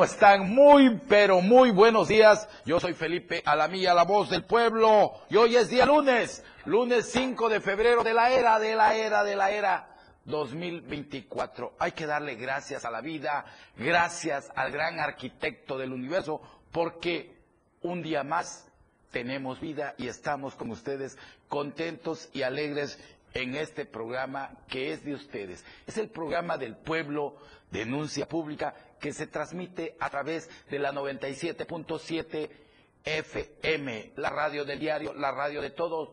[0.00, 0.38] Hola, ¿qué tal?
[0.38, 0.54] ¿Cómo están?
[0.54, 2.48] Muy, pero muy buenos días.
[2.64, 5.12] Yo soy Felipe Alamilla, la voz del pueblo.
[5.28, 9.24] Y hoy es día lunes, lunes 5 de febrero de la era, de la era,
[9.24, 11.74] de la era 2024.
[11.78, 13.44] Hay que darle gracias a la vida,
[13.76, 16.40] gracias al gran arquitecto del universo,
[16.72, 17.36] porque
[17.82, 18.66] un día más
[19.10, 22.98] tenemos vida y estamos con ustedes contentos y alegres
[23.34, 25.64] en este programa que es de ustedes.
[25.86, 27.36] Es el programa del pueblo,
[27.70, 32.50] denuncia pública, que se transmite a través de la 97.7
[33.04, 36.10] FM, la radio del diario, la radio de todos,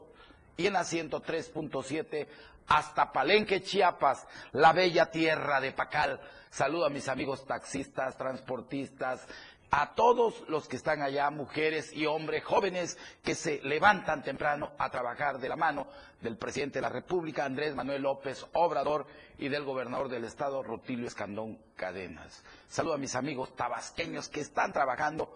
[0.56, 2.28] y en la 103.7
[2.68, 6.20] hasta Palenque, Chiapas, la bella tierra de Pacal.
[6.50, 9.28] Saludo a mis amigos taxistas, transportistas,
[9.70, 14.90] a todos los que están allá, mujeres y hombres jóvenes que se levantan temprano a
[14.90, 15.88] trabajar de la mano
[16.22, 19.06] del presidente de la República, Andrés Manuel López Obrador,
[19.38, 22.44] y del gobernador del estado, Rutilio Escandón Cadenas.
[22.68, 25.36] Saludo a mis amigos tabasqueños que están trabajando.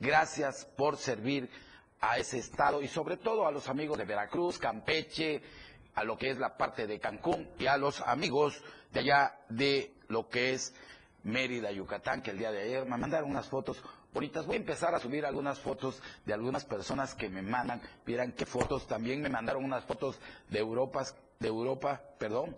[0.00, 1.50] Gracias por servir
[2.00, 5.42] a ese estado y sobre todo a los amigos de Veracruz, Campeche,
[5.94, 9.94] a lo que es la parte de Cancún y a los amigos de allá de
[10.08, 10.74] lo que es
[11.24, 14.46] Mérida, Yucatán, que el día de ayer me mandaron unas fotos bonitas.
[14.46, 17.80] Voy a empezar a subir algunas fotos de algunas personas que me mandan.
[18.04, 18.86] Vieran qué fotos.
[18.86, 21.04] También me mandaron unas fotos de Europa,
[21.38, 22.56] de Europa, perdón,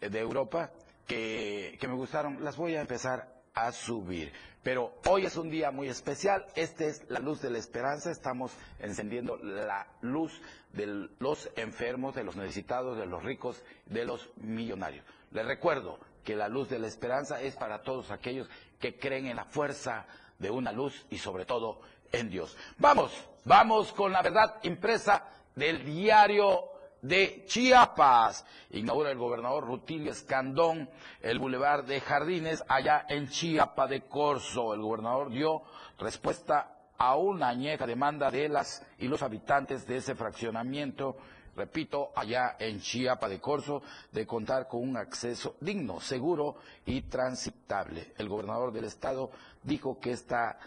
[0.00, 0.70] de Europa,
[1.06, 2.42] que, que me gustaron.
[2.42, 4.32] Las voy a empezar a subir.
[4.62, 6.46] Pero hoy es un día muy especial.
[6.54, 8.10] Esta es la luz de la esperanza.
[8.10, 10.40] Estamos encendiendo la luz
[10.72, 15.04] de los enfermos, de los necesitados, de los ricos, de los millonarios.
[15.32, 19.36] Les recuerdo, que la luz de la esperanza es para todos aquellos que creen en
[19.36, 20.06] la fuerza
[20.38, 21.80] de una luz y sobre todo
[22.10, 22.56] en Dios.
[22.78, 23.12] Vamos,
[23.44, 28.46] vamos con la verdad impresa del diario de Chiapas.
[28.70, 30.88] Inaugura el gobernador Rutilio Escandón
[31.20, 34.74] el bulevar de Jardines allá en Chiapa de Corzo.
[34.74, 35.62] El gobernador dio
[35.98, 41.16] respuesta a una añeja demanda de las y los habitantes de ese fraccionamiento
[41.56, 48.12] repito, allá en Chiapa de Corzo, de contar con un acceso digno, seguro y transitable.
[48.18, 49.30] El gobernador del estado
[49.62, 50.58] dijo que esta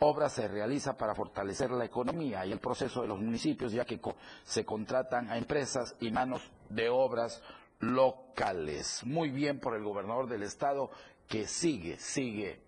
[0.00, 4.00] obra se realiza para fortalecer la economía y el proceso de los municipios, ya que
[4.44, 7.42] se contratan a empresas y manos de obras
[7.78, 9.04] locales.
[9.04, 10.90] Muy bien por el gobernador del estado
[11.28, 12.60] que sigue, sigue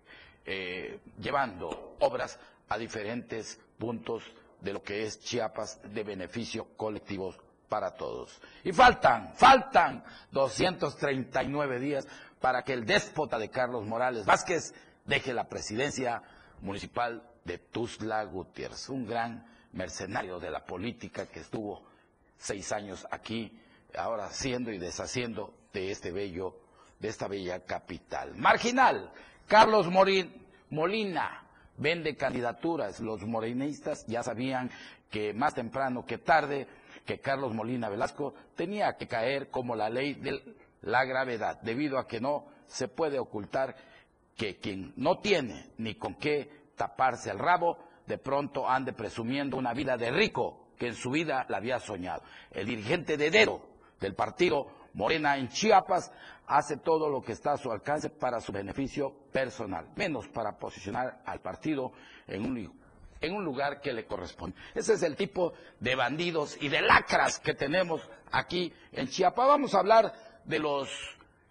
[0.45, 4.23] eh, llevando obras a diferentes puntos
[4.61, 7.39] de lo que es Chiapas de beneficio colectivos
[7.75, 8.39] para todos.
[8.63, 12.07] Y faltan, faltan 239 días
[12.39, 16.23] para que el déspota de Carlos Morales Vázquez deje la presidencia
[16.61, 21.85] municipal de Tuzla Gutiérrez, un gran mercenario de la política que estuvo
[22.37, 23.59] seis años aquí,
[23.97, 26.55] ahora haciendo y deshaciendo de este bello,
[27.01, 28.35] de esta bella capital.
[28.37, 29.11] Marginal,
[29.47, 29.89] Carlos
[30.69, 31.43] Molina
[31.75, 33.01] vende candidaturas.
[33.01, 34.71] Los morenistas ya sabían
[35.11, 36.67] que más temprano que tarde
[37.05, 40.41] que Carlos Molina Velasco tenía que caer como la ley de
[40.81, 43.75] la gravedad, debido a que no se puede ocultar
[44.35, 49.73] que quien no tiene ni con qué taparse el rabo, de pronto ande presumiendo una
[49.73, 52.23] vida de rico que en su vida la había soñado.
[52.51, 53.61] El dirigente de dedo
[53.99, 56.11] del partido Morena en Chiapas
[56.47, 61.21] hace todo lo que está a su alcance para su beneficio personal, menos para posicionar
[61.25, 61.91] al partido
[62.27, 62.53] en un
[63.21, 64.57] en un lugar que le corresponde.
[64.73, 69.47] Ese es el tipo de bandidos y de lacras que tenemos aquí en Chiapas.
[69.47, 70.89] Vamos a hablar de los,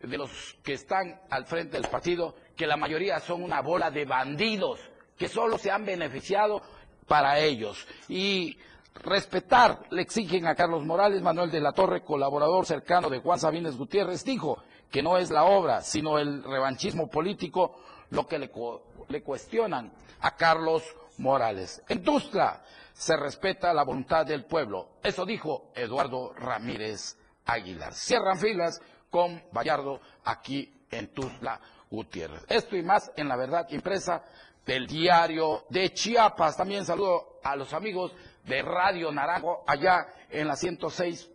[0.01, 0.31] de los
[0.63, 4.81] que están al frente del partido, que la mayoría son una bola de bandidos
[5.17, 6.63] que solo se han beneficiado
[7.07, 7.87] para ellos.
[8.09, 8.57] Y
[9.03, 13.77] respetar le exigen a Carlos Morales, Manuel de la Torre, colaborador cercano de Juan Sabines
[13.77, 17.81] Gutiérrez, dijo que no es la obra, sino el revanchismo político
[18.11, 18.51] lo que le,
[19.09, 20.83] le cuestionan a Carlos
[21.19, 21.83] Morales.
[21.89, 22.63] En Tuzla
[22.93, 24.91] se respeta la voluntad del pueblo.
[25.03, 27.93] Eso dijo Eduardo Ramírez Aguilar.
[27.93, 28.81] Cierran filas
[29.11, 32.45] con Vallardo aquí en Tuzla Gutiérrez.
[32.49, 34.23] Esto y más en la verdad impresa
[34.65, 36.57] del diario de Chiapas.
[36.57, 38.13] También saludo a los amigos
[38.45, 41.31] de Radio Naranjo allá en la 106.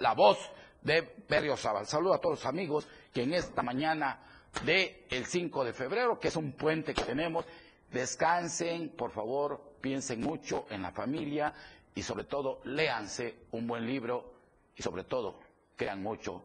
[0.00, 0.38] la voz
[0.82, 1.86] de Berriozábal.
[1.86, 4.20] Saludo a todos los amigos que en esta mañana
[4.64, 7.44] del el 5 de febrero, que es un puente que tenemos,
[7.92, 11.52] Descansen, por favor, piensen mucho en la familia
[11.94, 14.32] y sobre todo léanse un buen libro
[14.76, 15.38] y sobre todo
[15.76, 16.44] crean mucho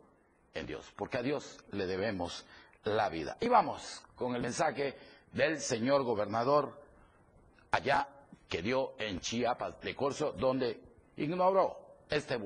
[0.53, 2.45] en Dios, porque a Dios le debemos
[2.85, 3.37] la vida.
[3.41, 4.95] Y vamos con el mensaje
[5.31, 6.79] del señor gobernador
[7.71, 8.07] allá
[8.47, 10.79] que dio en Chiapas de Corso, donde
[11.17, 11.77] ignoró
[12.09, 12.37] este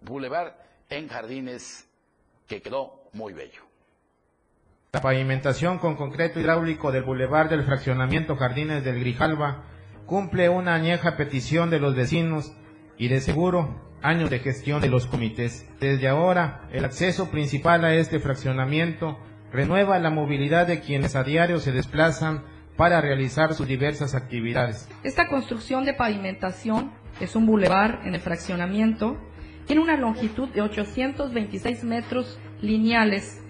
[0.00, 1.88] bulevar en jardines
[2.46, 3.62] que quedó muy bello.
[4.92, 9.64] La pavimentación con concreto hidráulico del bulevar del fraccionamiento Jardines del Grijalva
[10.06, 12.56] cumple una añeja petición de los vecinos
[12.96, 15.68] y de seguro años de gestión de los comités.
[15.80, 19.18] Desde ahora, el acceso principal a este fraccionamiento
[19.52, 22.44] renueva la movilidad de quienes a diario se desplazan
[22.76, 24.88] para realizar sus diversas actividades.
[25.02, 29.16] Esta construcción de pavimentación es un bulevar en el fraccionamiento,
[29.66, 33.42] tiene una longitud de 826 metros lineales,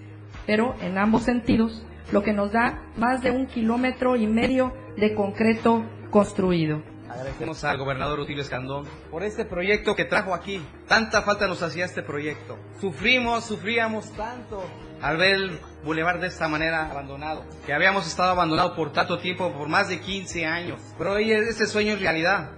[0.47, 5.13] pero en ambos sentidos, lo que nos da más de un kilómetro y medio de
[5.13, 6.81] concreto construido.
[7.09, 10.61] Agradecemos al gobernador Utilio Escandón por este proyecto que trajo aquí.
[10.87, 12.57] Tanta falta nos hacía este proyecto.
[12.79, 14.63] Sufrimos, sufríamos tanto
[15.01, 19.51] al ver el bulevar de esta manera abandonado, que habíamos estado abandonado por tanto tiempo,
[19.53, 20.81] por más de 15 años.
[20.97, 22.51] Pero hoy ese sueño es realidad.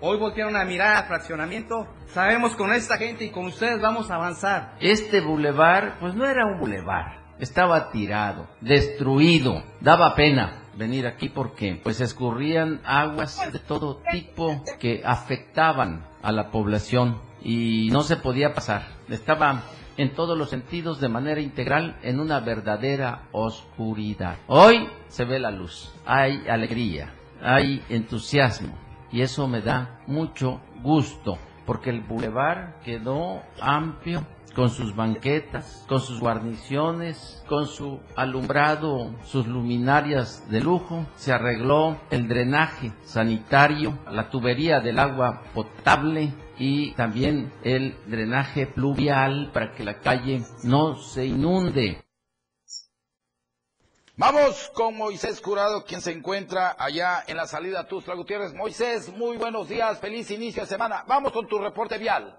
[0.00, 1.88] Hoy voltearon a mirar al fraccionamiento.
[2.06, 4.76] Sabemos con esta gente y con ustedes vamos a avanzar.
[4.80, 7.18] Este bulevar, pues no era un bulevar.
[7.40, 15.02] Estaba tirado, destruido, daba pena venir aquí porque pues escurrían aguas de todo tipo que
[15.04, 18.86] afectaban a la población y no se podía pasar.
[19.08, 19.62] Estaba
[19.96, 24.36] en todos los sentidos de manera integral en una verdadera oscuridad.
[24.46, 31.38] Hoy se ve la luz, hay alegría, hay entusiasmo y eso me da mucho gusto
[31.66, 34.24] porque el bulevar quedó amplio
[34.54, 41.06] con sus banquetas, con sus guarniciones, con su alumbrado, sus luminarias de lujo.
[41.16, 49.50] Se arregló el drenaje sanitario, la tubería del agua potable y también el drenaje pluvial
[49.52, 52.02] para que la calle no se inunde.
[54.20, 58.52] Vamos con Moisés Curado, quien se encuentra allá en la salida Tuzla Gutiérrez.
[58.52, 61.04] Moisés, muy buenos días, feliz inicio de semana.
[61.06, 62.36] Vamos con tu reporte vial.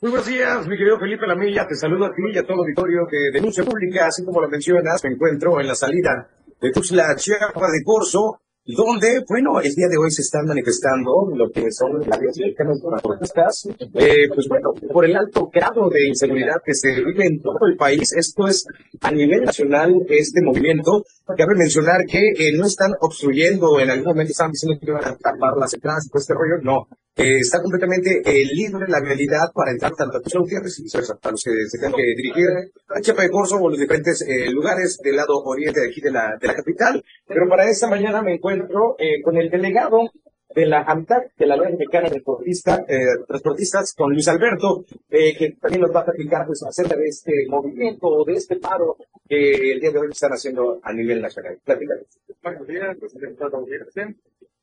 [0.00, 1.66] Muy buenos días, mi querido Felipe Lamilla.
[1.66, 4.06] Te saludo a ti y a todo el auditorio de Denuncia Pública.
[4.06, 6.30] Así como lo mencionas, me encuentro en la salida
[6.60, 8.40] de Tuxtla Chiapas de Corso,
[8.74, 14.28] donde, bueno, el día de hoy se están manifestando lo que son las protestas, eh,
[14.34, 18.12] pues bueno, por el alto grado de inseguridad que se vive en todo el país.
[18.12, 18.66] Esto es
[19.00, 21.02] a nivel nacional este movimiento.
[21.26, 25.16] Cabe mencionar que eh, no están obstruyendo, en algún momento estaban diciendo que iban a
[25.16, 26.62] tapar las entradas todo este rollo.
[26.62, 26.88] No,
[27.18, 31.42] eh, está completamente eh, libre la realidad para entrar tanto a Tuxtla Gutiérrez y los
[31.42, 32.46] que se tengan que dirigir
[32.88, 36.12] a Chiapa de Corzo o los diferentes eh, lugares del lado oriente de aquí de
[36.12, 37.02] la, de la capital.
[37.26, 38.57] Pero para esta mañana me encuentro
[38.98, 40.10] eh, con el delegado
[40.54, 45.36] de la AMTAC, de la Ley Mexicana de Transportista, eh, Transportistas, con Luis Alberto, eh,
[45.36, 48.96] que también nos va a platicar pues, acerca de este movimiento, de este paro
[49.28, 51.58] que el día de hoy están haciendo a nivel nacional.
[51.64, 52.06] Platícanos.
[52.42, 54.14] Buenos días, de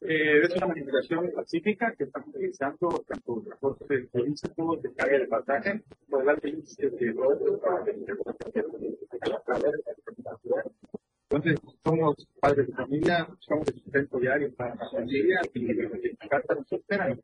[0.07, 5.81] eh, es una manifestación pacífica que estamos realizando tanto transporte turístico, de carga de pasaje,
[6.09, 6.51] por las de
[11.35, 16.71] entonces, somos padres de familia, somos el sustento diario para la familia y cartas nos
[16.71, 17.21] esperan.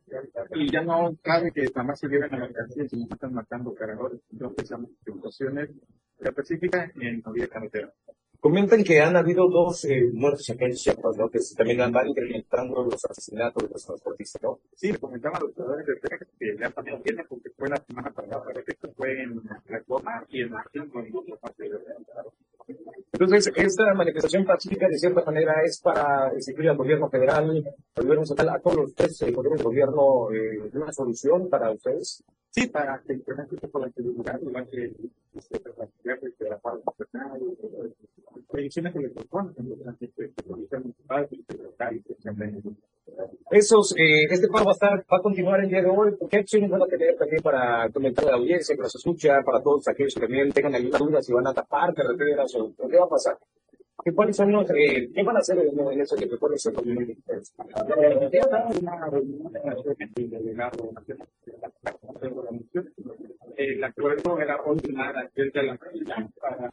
[0.55, 3.33] Y ya no cabe que nada más se lleven a la mercancía si nos están
[3.33, 4.19] matando cargadores.
[4.31, 5.69] Entonces, estamos en situaciones
[6.19, 7.93] específicas en la vía carretera.
[8.39, 11.29] Comentan que han habido dos eh, muertos acá en Chiapas, ¿no?
[11.29, 14.59] Que también van incrementando los asesinatos de los transportistas, ¿no?
[14.75, 18.41] Sí, comentaban los ciudadanos de Texas que ya también tienen, porque fue la semana pasada,
[18.47, 20.65] pero esto fue en Reforma y en la
[23.21, 27.63] Entonces, esta manifestación pacífica, de cierta manera, es para exigir al gobierno federal,
[27.93, 32.23] al gobierno estatal, a todos los tres, el gobierno, eh, una solución para ustedes.
[32.49, 34.91] Sí, para que un poco la seguridad, igual que
[36.49, 36.59] la
[38.49, 39.53] proyecciones que le proponen,
[43.51, 46.15] esos, eh, este paro va a, estar, va a continuar el día de hoy.
[46.29, 49.61] ¿Qué acciones van a tener también para comentar a la audiencia que nos escucha, para
[49.61, 53.05] todos aquellos que también tengan alguna duda si van a tapar carreteras o qué va
[53.05, 53.37] a pasar?
[54.03, 57.17] ¿Qué, ¿Cuáles son los, eh, qué van a hacer en, en eso que propone el
[63.57, 66.69] El acuerdo era ordenar de la para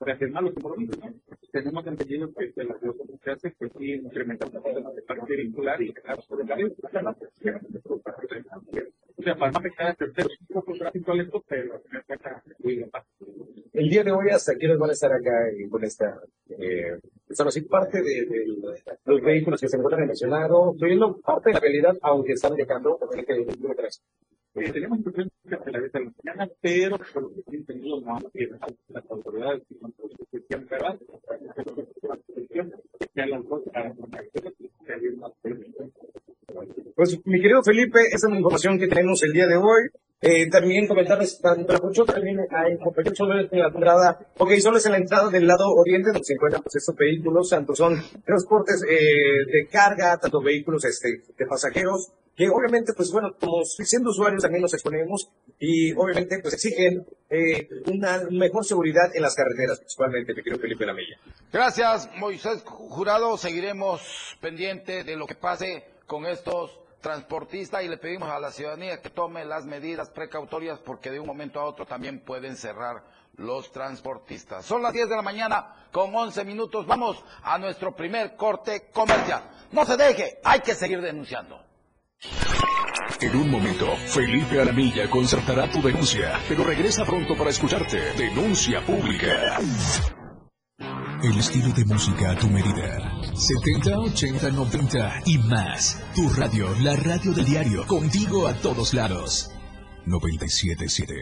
[0.00, 0.98] reafirmar los compromisos.
[1.54, 4.60] Tenemos entendido que de las dos que hace, pues sí, incrementar la
[5.06, 5.94] parte vincular y O
[9.22, 10.32] sea, para no afectar a terceros,
[11.46, 11.80] pero
[13.72, 15.30] El día de hoy, ¿hasta quiénes van a estar acá
[15.70, 16.20] con esta,
[16.58, 16.98] eh,
[17.30, 18.46] son así parte de, de,
[19.04, 23.24] los vehículos que se encuentran mencionados, viendo parte de la realidad, aunque están llegando, también
[23.26, 23.46] que
[24.56, 26.98] eh, tenemos que a la vez de la mañana, pero
[27.74, 28.48] no que
[28.88, 29.62] las autoridades
[33.16, 33.62] a las dos
[36.94, 39.90] pues mi querido Felipe, esa es la información que tenemos el día de hoy.
[40.20, 44.78] Eh, también comentarles, tanto la Pucho también hay compañeros solo en la entrada, ok, solo
[44.78, 48.00] es en la entrada del lado oriente donde se encuentran pues estos vehículos, tanto son
[48.24, 54.10] transportes eh, de carga, tanto vehículos este, de pasajeros, que obviamente, pues bueno, como siendo
[54.10, 59.78] usuarios también nos exponemos y obviamente pues exigen eh, una mejor seguridad en las carreteras,
[59.78, 61.18] principalmente, mi querido Felipe Lamella.
[61.52, 63.36] Gracias, Moisés Jurado.
[63.36, 69.00] Seguiremos pendiente de lo que pase con estos transportistas y le pedimos a la ciudadanía
[69.00, 73.02] que tome las medidas precautorias porque de un momento a otro también pueden cerrar
[73.36, 74.64] los transportistas.
[74.64, 76.86] Son las 10 de la mañana con 11 minutos.
[76.86, 79.42] Vamos a nuestro primer corte comercial.
[79.72, 81.60] No se deje, hay que seguir denunciando.
[83.24, 87.98] En un momento, Felipe Aramilla concertará tu denuncia, pero regresa pronto para escucharte.
[88.18, 89.58] Denuncia pública.
[91.22, 92.98] El estilo de música a tu medida.
[93.34, 96.04] 70, 80, 90 y más.
[96.14, 99.50] Tu radio, la radio del diario, contigo a todos lados.
[100.04, 101.14] 977.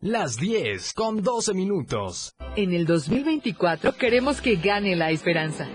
[0.00, 2.34] Las 10 con 12 minutos.
[2.54, 5.66] En el 2024 queremos que gane la esperanza.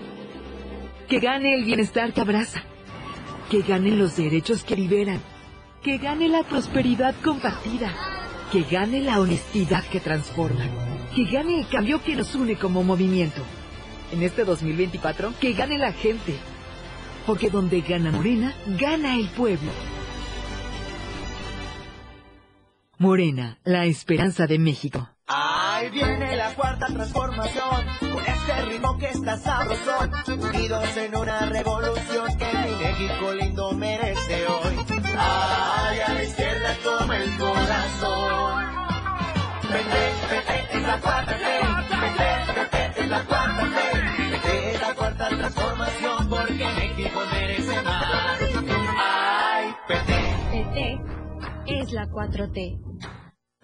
[1.08, 2.62] Que gane el bienestar que abraza.
[3.50, 5.31] Que ganen los derechos que liberan.
[5.82, 7.92] Que gane la prosperidad compartida.
[8.52, 10.64] Que gane la honestidad que transforma.
[11.12, 13.42] Que gane el cambio que nos une como movimiento.
[14.12, 16.36] En este 2024, que gane la gente.
[17.26, 19.72] Porque donde gana Morena, gana el pueblo.
[22.98, 25.08] Morena, la esperanza de México.
[25.26, 32.38] Ahí viene la cuarta transformación, con este ritmo que está sabrosón, unidos en una revolución
[32.38, 35.01] que mi México lindo merece hoy.
[35.18, 38.64] Ay, a la izquierda toma el corazón.
[39.72, 41.44] Vete, vete, es la cuarta T,
[42.00, 42.28] vete,
[42.60, 43.68] vete, es la cuarta T,
[44.30, 48.38] vete, es la cuarta transformación, porque México merece más.
[48.98, 50.18] Ay, vete.
[50.52, 51.00] PT
[51.66, 52.78] es la 4T.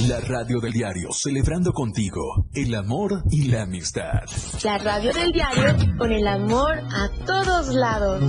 [0.00, 4.24] La radio del diario, celebrando contigo el amor y la amistad.
[4.62, 8.22] La radio del diario con el amor a todos lados.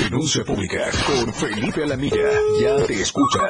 [0.00, 2.28] Denuncia pública con Felipe Alamilla.
[2.60, 3.40] Ya te escucha.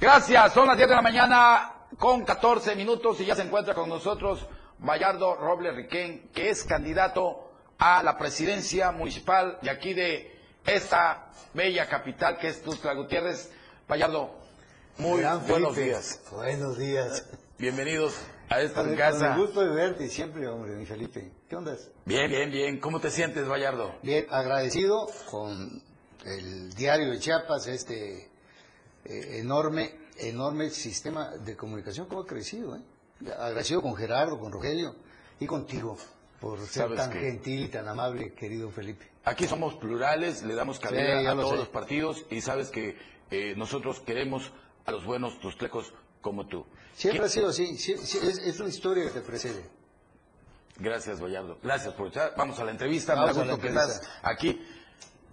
[0.00, 3.88] Gracias, son las 10 de la mañana con 14 minutos y ya se encuentra con
[3.88, 4.46] nosotros
[4.78, 11.86] Bayardo Robles Riquén, que es candidato a la presidencia municipal de aquí de esta bella
[11.88, 13.50] capital que es Tuxtla Gutiérrez.
[13.88, 14.34] Bayardo,
[14.98, 15.90] muy Gran buenos Felipe.
[15.90, 16.20] días.
[16.30, 17.24] Buenos días.
[17.58, 18.14] Bienvenidos
[18.48, 19.28] a esta Con casa.
[19.28, 21.32] Con gusto de verte siempre, hombre, mi Felipe.
[21.48, 21.76] ¿Qué onda?
[22.04, 22.80] Bien, bien, bien.
[22.80, 23.94] ¿Cómo te sientes, Bayardo?
[24.02, 25.82] Bien, agradecido con
[26.24, 28.28] el diario de Chiapas, este
[29.04, 32.80] eh, enorme, enorme sistema de comunicación, cómo ha crecido, ¿eh?
[33.38, 34.94] Agradecido con Gerardo, con Rogelio
[35.40, 35.96] y contigo
[36.40, 39.10] por ser tan gentil y tan amable, querido Felipe.
[39.24, 41.58] Aquí somos plurales, le damos cabida Sí, a lo todos sé.
[41.58, 42.96] los partidos y sabes que
[43.30, 44.52] eh, nosotros queremos
[44.84, 46.64] a los buenos tustlecos como tú.
[46.94, 49.64] Siempre ¿Qué- ha sido así, sí, sí, es, es una historia que te precede.
[50.78, 51.58] Gracias, Boyardo.
[51.62, 52.34] Gracias por estar.
[52.36, 53.14] Vamos a la entrevista.
[53.14, 54.02] Me Vamos da a la gusto que entrevista.
[54.02, 54.60] estás aquí.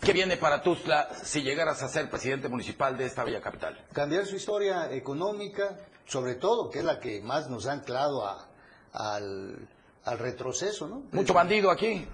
[0.06, 3.78] ¿Qué viene para Tuzla si llegaras a ser presidente municipal de esta bella capital?
[3.94, 8.48] cambiar su historia económica, sobre todo, que es la que más nos ha anclado a-
[8.92, 9.68] al,
[10.04, 11.04] al retroceso, ¿no?
[11.12, 12.06] Mucho bandido aquí.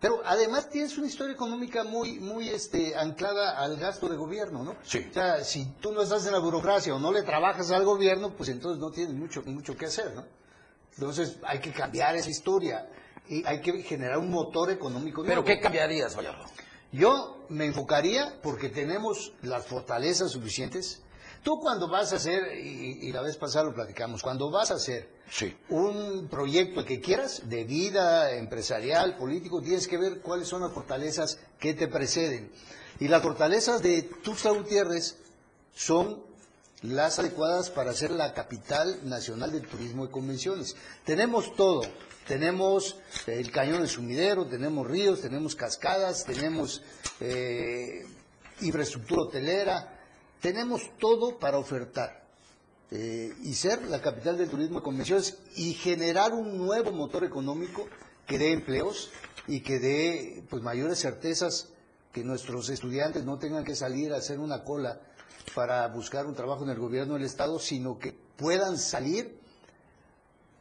[0.00, 4.76] Pero además tienes una historia económica muy, muy este, anclada al gasto de gobierno, ¿no?
[4.82, 5.06] Sí.
[5.10, 8.30] O sea, si tú no estás en la burocracia o no le trabajas al gobierno,
[8.30, 10.24] pues entonces no tienes mucho, mucho que hacer, ¿no?
[10.94, 12.88] Entonces hay que cambiar esa historia
[13.28, 15.46] y hay que generar un motor económico ¿Pero nuevo.
[15.46, 16.44] qué cambiarías, Boyardo?
[16.94, 21.00] Yo me enfocaría porque tenemos las fortalezas suficientes,
[21.42, 24.76] Tú cuando vas a hacer, y, y la vez pasada lo platicamos, cuando vas a
[24.76, 25.54] hacer Sí.
[25.68, 31.38] un proyecto que quieras, de vida empresarial, político, tienes que ver cuáles son las fortalezas
[31.60, 32.50] que te preceden.
[32.98, 35.18] Y las fortalezas de Tuxtla Gutiérrez
[35.74, 36.22] son
[36.80, 40.74] las adecuadas para ser la capital nacional del turismo y convenciones.
[41.04, 41.82] Tenemos todo.
[42.26, 46.82] Tenemos el cañón de sumidero, tenemos ríos, tenemos cascadas, tenemos
[47.20, 48.06] eh,
[48.62, 50.00] infraestructura hotelera,
[50.40, 52.24] tenemos todo para ofertar
[52.90, 57.88] eh, y ser la capital del turismo y convenciones y generar un nuevo motor económico
[58.26, 59.10] que dé empleos
[59.46, 61.68] y que dé pues mayores certezas
[62.12, 65.00] que nuestros estudiantes no tengan que salir a hacer una cola
[65.54, 69.38] para buscar un trabajo en el gobierno del estado, sino que puedan salir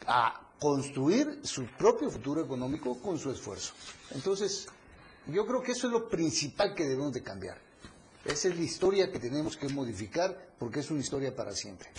[0.05, 3.73] a construir su propio futuro económico con su esfuerzo.
[4.11, 4.67] Entonces,
[5.27, 7.57] yo creo que eso es lo principal que debemos de cambiar.
[8.25, 11.89] Esa es la historia que tenemos que modificar porque es una historia para siempre.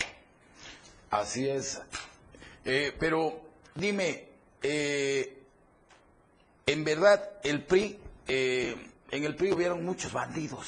[1.11, 1.79] Así es.
[2.63, 3.41] Eh, pero
[3.75, 4.27] dime,
[4.63, 5.43] eh,
[6.65, 8.75] en verdad, el PRI, eh,
[9.11, 10.67] en el PRI hubieron muchos bandidos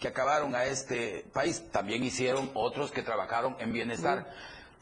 [0.00, 1.62] que acabaron a este país.
[1.70, 4.34] También hicieron otros que trabajaron en bienestar.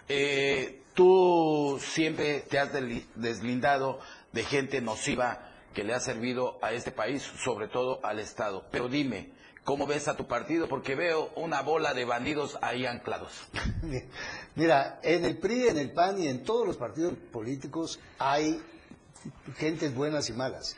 [0.09, 2.69] Eh, tú siempre te has
[3.14, 4.00] deslindado
[4.33, 8.66] de gente nociva que le ha servido a este país, sobre todo al Estado.
[8.71, 9.33] Pero dime,
[9.64, 10.69] ¿cómo ves a tu partido?
[10.69, 13.33] Porque veo una bola de bandidos ahí anclados.
[14.57, 18.61] Mira, en el PRI, en el PAN y en todos los partidos políticos hay
[19.57, 20.76] gentes buenas y malas.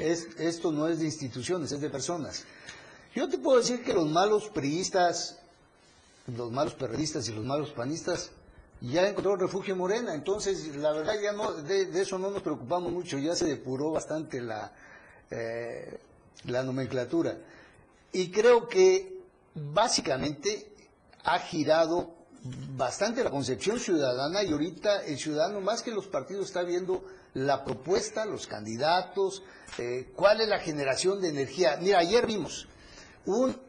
[0.00, 2.46] Es- esto no es de instituciones, es de personas.
[3.14, 5.40] Yo te puedo decir que los malos priistas,
[6.26, 8.30] los malos perredistas y los malos panistas
[8.80, 10.14] ya encontraron refugio en Morena.
[10.14, 13.90] Entonces, la verdad ya no, de, de eso no nos preocupamos mucho, ya se depuró
[13.92, 14.72] bastante la,
[15.30, 15.98] eh,
[16.44, 17.36] la nomenclatura.
[18.12, 19.18] Y creo que
[19.54, 20.72] básicamente
[21.24, 22.14] ha girado
[22.76, 27.64] bastante la concepción ciudadana y ahorita el ciudadano más que los partidos está viendo la
[27.64, 29.42] propuesta, los candidatos,
[29.78, 31.76] eh, cuál es la generación de energía.
[31.80, 32.68] Mira, ayer vimos
[33.26, 33.60] un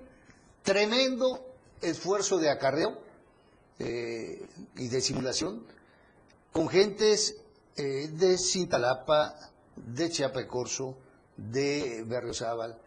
[0.64, 1.46] tremendo
[1.82, 3.09] esfuerzo de acarreo
[3.80, 5.64] eh, y de simulación
[6.52, 7.38] con gentes
[7.78, 9.36] eh, de Cintalapa,
[9.76, 10.98] de Chiapa de Corzo,
[11.38, 12.78] de Berriozábal,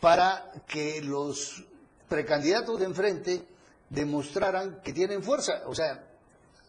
[0.00, 1.64] para que los
[2.08, 3.46] precandidatos de enfrente
[3.88, 5.62] demostraran que tienen fuerza.
[5.66, 6.04] O sea,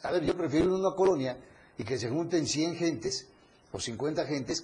[0.03, 1.38] a ver, yo prefiero una colonia
[1.77, 3.27] y que se junten 100 gentes
[3.71, 4.63] o 50 gentes,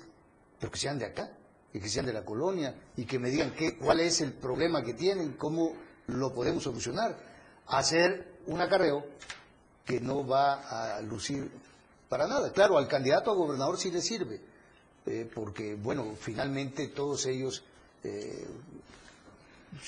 [0.60, 1.32] pero que sean de acá
[1.74, 4.84] y que sean de la colonia y que me digan qué, cuál es el problema
[4.84, 5.74] que tienen, cómo
[6.08, 7.31] lo podemos solucionar.
[7.72, 9.06] Hacer un acarreo
[9.86, 11.50] que no va a lucir
[12.10, 12.52] para nada.
[12.52, 14.42] Claro, al candidato a gobernador sí le sirve,
[15.06, 17.64] eh, porque, bueno, finalmente todos ellos
[18.04, 18.48] eh,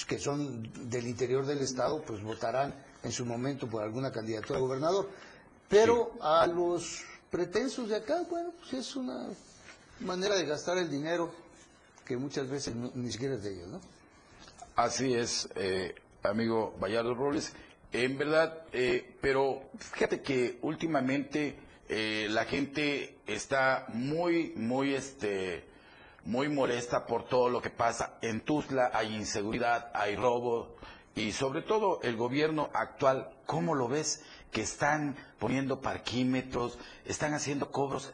[0.07, 4.61] que son del interior del Estado, pues votarán en su momento por alguna candidatura a
[4.61, 5.09] gobernador.
[5.67, 9.27] Pero a los pretensos de acá, bueno, pues es una
[9.99, 11.33] manera de gastar el dinero
[12.05, 13.81] que muchas veces no- ni siquiera es de ellos, ¿no?
[14.75, 17.51] Así es, eh, amigo Vallardo Robles.
[17.93, 21.55] En verdad, eh, pero fíjate que últimamente
[21.87, 25.63] eh, la gente está muy, muy, este,
[26.25, 28.17] muy molesta por todo lo que pasa.
[28.23, 30.75] En Tuzla hay inseguridad, hay robo
[31.13, 34.23] y sobre todo el gobierno actual, ¿cómo lo ves?
[34.51, 38.11] Que están poniendo parquímetros, están haciendo cobros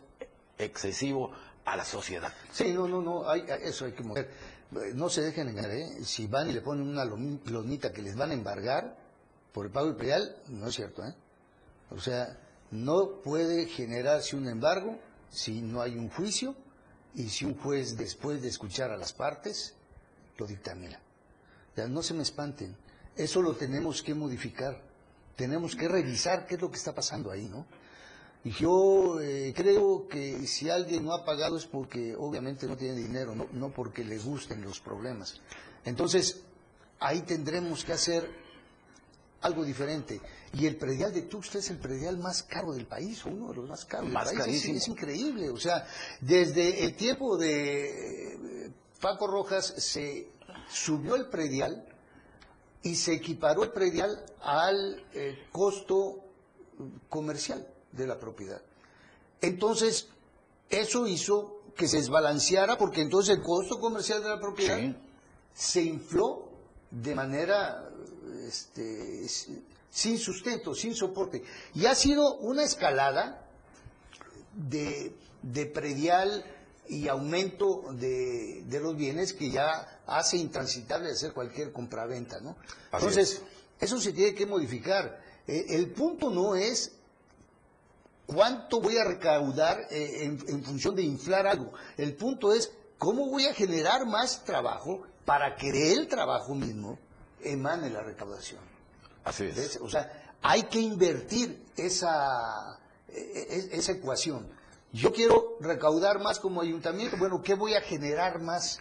[0.57, 1.31] excesivos
[1.63, 2.33] a la sociedad.
[2.51, 4.29] Sí, no, no, no, hay, eso hay que mover.
[4.93, 6.03] No se dejen engañar, ¿eh?
[6.03, 8.98] Si van y le ponen una lonita que les van a embargar
[9.53, 11.13] por el pago del predial, no es cierto, ¿eh?
[11.91, 12.38] O sea,
[12.71, 16.55] no puede generarse un embargo si no hay un juicio
[17.15, 19.75] y si un juez, después de escuchar a las partes,
[20.38, 20.99] lo dictamina.
[21.71, 22.75] O sea, no se me espanten.
[23.15, 24.81] Eso lo tenemos que modificar.
[25.35, 27.65] Tenemos que revisar qué es lo que está pasando ahí, ¿no?
[28.43, 32.95] Y yo eh, creo que si alguien no ha pagado es porque obviamente no tiene
[32.95, 35.41] dinero, no, no porque le gusten los problemas.
[35.83, 36.41] Entonces,
[36.99, 38.29] ahí tendremos que hacer
[39.41, 40.21] algo diferente.
[40.54, 43.56] Y el predial de Tuxtla es el predial más caro del país, o uno de
[43.56, 44.47] los más caros Más del país.
[44.47, 44.78] Carísimo.
[44.78, 45.49] Es, increíble.
[45.49, 45.88] O sea,
[46.21, 50.30] desde el tiempo de eh, Paco Rojas se
[50.71, 51.86] subió el predial
[52.82, 56.23] y se equiparó el predial al eh, costo
[57.10, 58.62] comercial de la propiedad.
[59.41, 60.08] Entonces,
[60.69, 64.95] eso hizo que se desbalanceara porque entonces el costo comercial de la propiedad
[65.54, 66.49] se infló
[66.91, 67.88] de manera
[68.49, 69.27] este,
[69.89, 71.43] sin sustento, sin soporte.
[71.75, 73.47] Y ha sido una escalada
[74.53, 76.43] de, de predial
[76.88, 82.57] y aumento de, de los bienes que ya hace intransitable hacer cualquier compraventa, ¿no?
[82.91, 83.43] Así Entonces,
[83.79, 85.21] Eso se tiene que modificar.
[85.47, 86.91] Eh, el punto no es
[88.25, 91.71] cuánto voy a recaudar eh, en, en función de inflar algo.
[91.95, 96.97] El punto es cómo voy a generar más trabajo para que del trabajo mismo
[97.43, 98.62] emane la recaudación.
[99.23, 99.56] Así es.
[99.56, 99.80] ¿Ves?
[99.82, 104.49] O sea, hay que invertir esa, e- e- esa ecuación.
[104.91, 107.17] Yo quiero recaudar más como ayuntamiento.
[107.17, 108.80] Bueno, ¿qué voy a generar más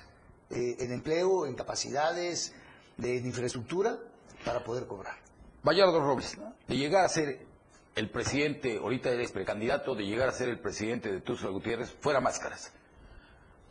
[0.51, 2.55] eh, en empleo, en capacidades,
[2.97, 3.99] de, en infraestructura
[4.45, 5.17] para poder cobrar?
[5.63, 7.47] Vallardo Robles, de llegar a ser
[7.95, 12.21] el presidente, ahorita eres precandidato, de llegar a ser el presidente de Tuxtla Gutiérrez, fuera
[12.21, 12.73] máscaras.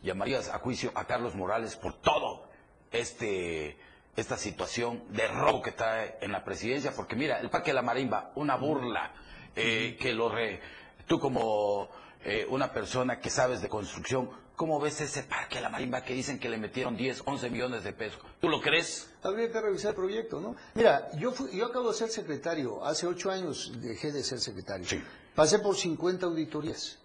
[0.02, 2.48] Llamarías a juicio a Carlos Morales por todo
[2.92, 3.76] este
[4.20, 7.82] esta situación de robo que está en la presidencia, porque mira, el Parque de la
[7.82, 9.12] Marimba, una burla,
[9.54, 10.60] eh, que lo re...
[11.06, 11.88] Tú como
[12.24, 16.14] eh, una persona que sabes de construcción, ¿cómo ves ese Parque de la Marimba que
[16.14, 18.20] dicen que le metieron 10, 11 millones de pesos?
[18.40, 19.08] ¿Tú lo crees?
[19.22, 20.56] Habría que revisar el proyecto, ¿no?
[20.74, 22.84] Mira, yo, fui- yo acabo de ser secretario.
[22.84, 24.86] Hace ocho años dejé de ser secretario.
[25.34, 26.98] Pasé por 50 auditorías.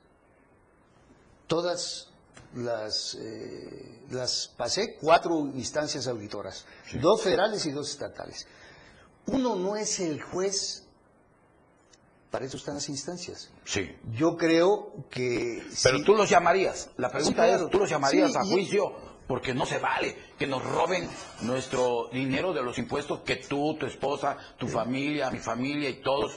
[1.47, 2.09] Todas
[2.55, 6.65] las, eh, las pasé, cuatro instancias auditoras.
[7.01, 8.47] Dos federales y dos estatales.
[9.27, 10.85] Uno no es el juez.
[12.31, 13.51] Para eso están las instancias.
[13.63, 13.95] Sí.
[14.13, 15.63] Yo creo que...
[15.83, 16.89] Pero sí- tú los llamarías.
[16.97, 18.91] La pregunta Sí, es, ¿tú los llamarías a juicio?
[19.27, 21.07] Porque no se vale que nos roben
[21.41, 26.33] nuestro dinero de los impuestos que tú, tu esposa, tu familia, mi familia y todos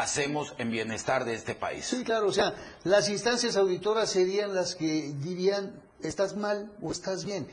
[0.00, 1.84] hacemos en bienestar de este país.
[1.86, 7.24] Sí, claro, o sea, las instancias auditoras serían las que dirían, estás mal o estás
[7.24, 7.46] bien.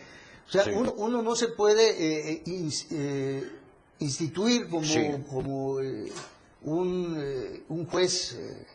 [0.48, 0.72] O sea, Sí.
[0.72, 3.44] uno, uno no se puede eh, ins- eh,
[4.00, 5.08] instituir como, Sí.
[5.30, 6.12] como eh,
[6.64, 8.68] un, eh, un juez eh,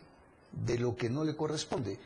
[0.51, 1.97] de lo que no le corresponde.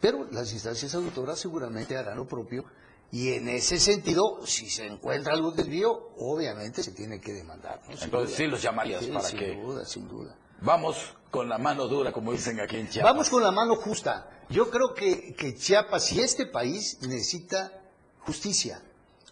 [0.00, 2.64] Pero las instancias auditoras seguramente harán lo propio
[3.10, 7.80] y en ese sentido, si se encuentra algún desvío, obviamente se tiene que demandar.
[7.88, 8.36] Entonces duda.
[8.36, 10.36] sí los llamarías Sí, para sin que duda, sin duda.
[10.60, 13.12] Vamos con la mano dura, como dicen aquí en Chiapas.
[13.12, 14.30] Vamos con la mano justa.
[14.48, 17.82] Yo creo que, que Chiapas y este país necesita
[18.20, 18.82] justicia,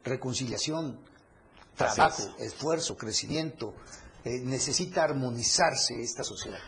[0.04, 1.00] reconciliación,
[1.74, 3.74] trabajo, esfuerzo, crecimiento.
[4.24, 6.58] Eh, necesita armonizarse esta sociedad.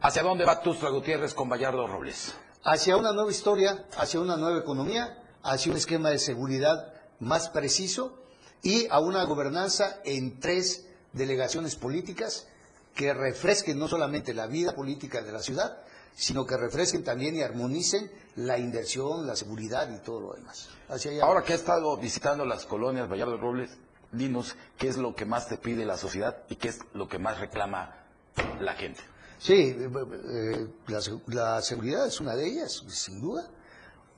[0.00, 2.34] ¿Hacia dónde va Tuxtla Gutiérrez con Vallardo Robles?
[2.64, 8.18] Hacia una nueva historia, hacia una nueva economía, hacia un esquema de seguridad más preciso
[8.62, 12.46] y a una gobernanza en tres delegaciones políticas
[12.94, 15.78] que refresquen no solamente la vida política de la ciudad,
[16.14, 20.68] sino que refresquen también y armonicen la inversión, la seguridad y todo lo demás.
[20.88, 23.70] Hacia Ahora que has estado visitando las colonias Vallardo Robles,
[24.10, 27.18] dinos qué es lo que más te pide la sociedad y qué es lo que
[27.18, 27.96] más reclama
[28.60, 29.00] la gente.
[29.38, 29.90] Sí, eh,
[30.28, 31.00] eh, la
[31.62, 33.48] seguridad es una de ellas, sin duda.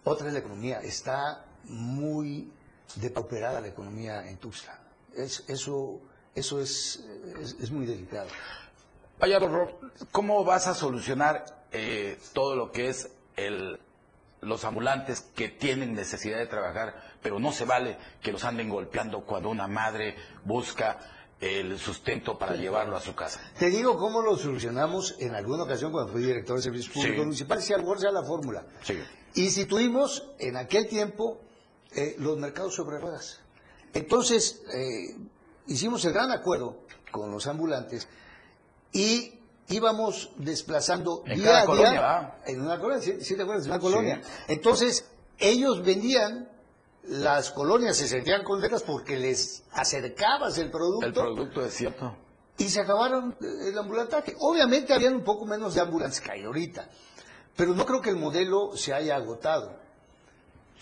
[0.04, 0.80] Otra es la economía.
[0.80, 2.52] Está muy
[2.96, 4.78] depauperada la economía en Tuxtla.
[5.14, 6.00] Es, eso
[6.34, 7.04] eso es,
[7.40, 8.28] es, es muy delicado.
[9.20, 9.74] Robles,
[10.12, 13.78] ¿cómo vas a solucionar eh, todo lo que es el,
[14.40, 19.24] los ambulantes que tienen necesidad de trabajar, pero no se vale que los anden golpeando
[19.24, 20.98] cuando una madre busca
[21.40, 23.40] el sustento para llevarlo a su casa?
[23.58, 27.24] Te digo cómo lo solucionamos en alguna ocasión cuando fui director de servicios públicos Sí.
[27.24, 28.66] municipales, si a lo mejor sea la fórmula.
[28.82, 28.98] Sí.
[29.36, 31.40] Instituimos en aquel tiempo
[31.92, 33.40] eh, los mercados sobre ruedas.
[33.94, 35.16] Entonces, eh,
[35.66, 36.78] hicimos el gran acuerdo
[37.10, 38.08] con los ambulantes
[38.92, 42.38] y íbamos desplazando En día a colonia, día ¿va?
[42.46, 43.64] en una colonia, ¿sí, sí te acuerdas?
[43.66, 43.82] En una Sí.
[43.86, 44.22] colonia.
[44.48, 45.04] Entonces,
[45.38, 46.48] ellos vendían,
[47.04, 52.16] las colonias se sentían contentas porque les acercabas el producto El producto es cierto.
[52.58, 54.34] y se acabaron el ambulantaje.
[54.38, 56.88] Obviamente habían un poco menos de ambulantes que hay ahorita,
[57.56, 59.76] pero no creo que el modelo se haya agotado.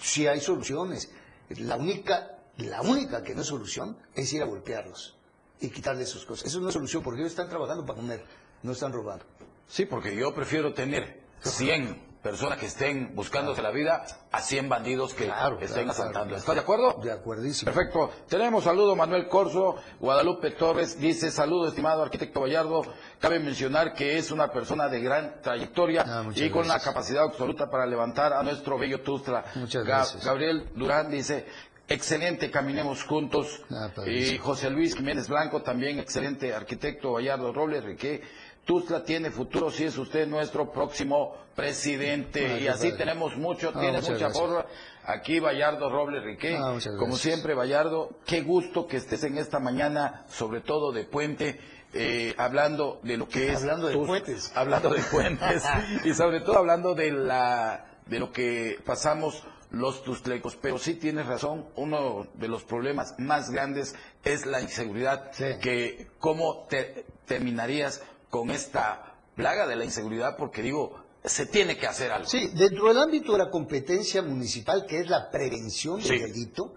[0.00, 1.10] Sí hay soluciones.
[1.50, 5.16] La única, la única que no es solución es ir a golpearlos
[5.60, 6.46] y quitarles sus cosas.
[6.46, 8.24] Eso no es solución porque ellos están trabajando para comer,
[8.62, 9.24] no están robando.
[9.68, 15.12] Sí, porque yo prefiero tener 100 personas que estén buscándose la vida a 100 bandidos
[15.12, 16.28] que Claro, estén claro, asaltando.
[16.28, 16.36] claro.
[16.38, 17.00] ¿Estás de acuerdo?
[17.02, 17.72] De acuerdísimo.
[17.72, 18.10] Perfecto.
[18.28, 22.82] Tenemos saludo Manuel Corso, Guadalupe Torres dice, saludo estimado arquitecto Vallardo.
[23.18, 26.84] Cabe mencionar que es una persona de gran trayectoria Ah, y con gracias.
[26.84, 29.44] capacidad absoluta para levantar a nuestro bello Tustla.
[29.56, 30.24] Muchas Ga- gracias.
[30.24, 31.44] Gabriel Durán dice,
[31.92, 33.60] excelente, caminemos juntos.
[33.70, 34.44] Ah, y padrísimo.
[34.44, 38.22] José Luis Jiménez Blanco, también excelente arquitecto Vallardo Robles, Riqué.
[38.64, 42.46] Tustla tiene futuro si es usted nuestro próximo presidente.
[42.52, 42.98] Ah, y así padre.
[43.04, 44.66] tenemos mucho, Ah, tiene mucha porra.
[45.04, 46.56] Aquí Vallardo Robles Riqué.
[46.56, 51.58] Ah, Como siempre, Vallardo, qué gusto que estés en esta mañana, sobre todo de puente,
[51.92, 53.56] eh, hablando de lo que es.
[53.62, 54.52] Hablando de tus- puentes.
[54.54, 55.64] Hablando de puentes.
[56.04, 60.56] y sobre todo hablando de la de lo que pasamos los tustlecos.
[60.56, 65.30] Pero sí tienes razón, uno de los problemas más grandes es la inseguridad.
[65.32, 71.86] Que cómo te, terminarías con esta plaga de la inseguridad, porque digo, se tiene que
[71.86, 72.28] hacer algo.
[72.28, 76.74] Sí, dentro del ámbito de la competencia municipal, que es la prevención del delito,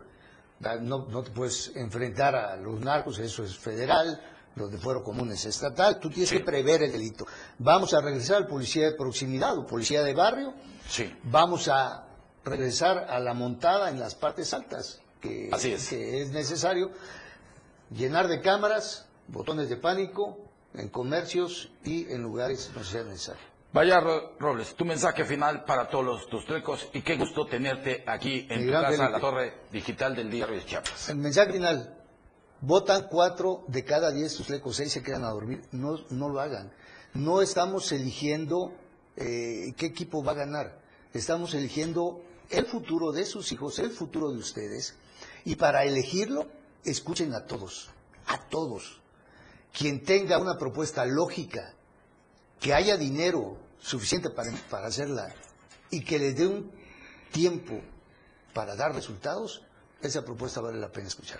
[0.60, 4.22] da- no, no te puedes enfrentar a los narcos, eso es federal,
[4.56, 7.26] los de fuero común es estatal, tú tienes que prever el delito.
[7.58, 10.54] Vamos a regresar al policía de proximidad o policía de barrio,
[10.88, 11.14] Sí.
[11.24, 12.06] vamos a
[12.46, 15.90] regresar a la montada en las partes altas, que, Así es.
[15.90, 16.92] que es necesario,
[17.92, 20.38] llenar de cámaras, botones de pánico,
[20.74, 23.42] en comercios y en lugares donde sea necesario.
[23.74, 28.48] Vaya Ro- Robles, tu mensaje final para todos los tustlecos y qué gusto tenerte aquí
[28.50, 29.10] en tu casa, Felipe.
[29.12, 31.10] la torre digital del diario de Chiapas.
[31.10, 31.98] El mensaje final,
[32.62, 36.40] votan cuatro de cada diez, sus lecos seis se quedan a dormir, no, no lo
[36.40, 36.72] hagan.
[37.14, 38.74] No estamos eligiendo
[39.18, 40.80] eh, qué equipo va a ganar,
[41.14, 44.96] estamos eligiendo el futuro de sus hijos, el futuro de ustedes,
[45.44, 46.48] y para elegirlo,
[46.84, 47.90] escuchen a todos,
[48.28, 49.02] a todos.
[49.78, 51.74] Quien tenga una propuesta lógica,
[52.60, 55.34] que haya dinero suficiente para, para hacerla
[55.92, 56.72] y que les dé un
[57.32, 57.80] tiempo
[58.54, 59.62] para dar resultados,
[60.02, 61.40] esa propuesta vale la pena escuchar.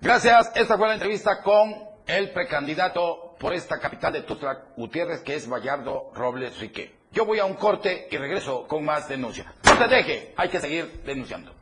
[0.00, 1.74] Gracias, esta fue la entrevista con
[2.06, 6.96] el precandidato por esta capital de Tuxtla Gutiérrez, que es Bayardo Robles Rique.
[7.12, 9.52] Yo voy a un corte y regreso con más denuncia.
[9.78, 11.52] No te deje, hay que seguir denunciando.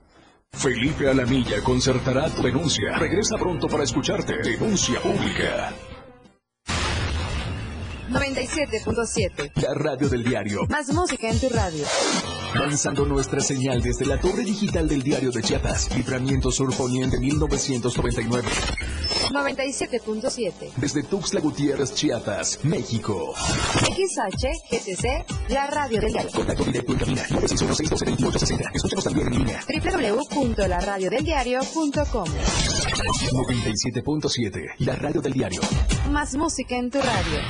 [0.53, 2.97] Felipe Alamilla concertará tu denuncia.
[2.97, 4.37] Regresa pronto para escucharte.
[4.39, 5.73] Denuncia pública.
[8.11, 9.51] 97.7.
[9.57, 10.61] La radio del diario.
[10.69, 11.85] Más música en tu radio.
[12.55, 15.97] Lanzando nuestra señal desde la torre digital del diario de Chiapas.
[15.97, 18.49] Libramiento Sur Poniente 1999.
[19.31, 20.73] 97.7.
[20.77, 23.35] Desde Tuxtla Gutiérrez, Chiapas, México.
[23.35, 26.31] XH, GTC, la radio del diario.
[26.33, 28.71] Contacto directo en cabina 916-12-2860.
[28.75, 29.61] Escúchanos también en línea.
[29.69, 32.25] www.laradiodeldiario.com
[33.33, 34.75] 97.7.
[34.79, 35.61] La radio del diario.
[36.11, 37.41] Más música en tu radio.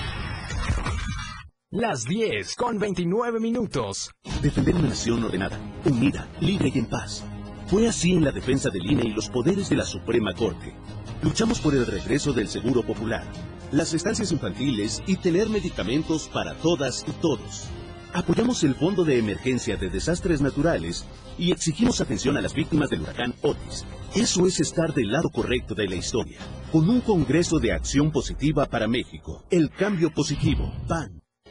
[1.71, 4.13] Las 10 con 29 minutos.
[4.41, 7.25] Defender una nación ordenada, unida, libre y en paz.
[7.67, 10.73] Fue así en la defensa del INE y los poderes de la Suprema Corte.
[11.23, 13.25] Luchamos por el regreso del seguro popular,
[13.73, 17.69] las estancias infantiles y tener medicamentos para todas y todos.
[18.13, 21.05] Apoyamos el Fondo de Emergencia de Desastres Naturales
[21.37, 23.85] y exigimos atención a las víctimas del huracán Otis.
[24.15, 26.39] Eso es estar del lado correcto de la historia,
[26.71, 29.43] con un Congreso de Acción Positiva para México.
[29.51, 30.73] El cambio positivo.
[30.87, 31.24] PAN.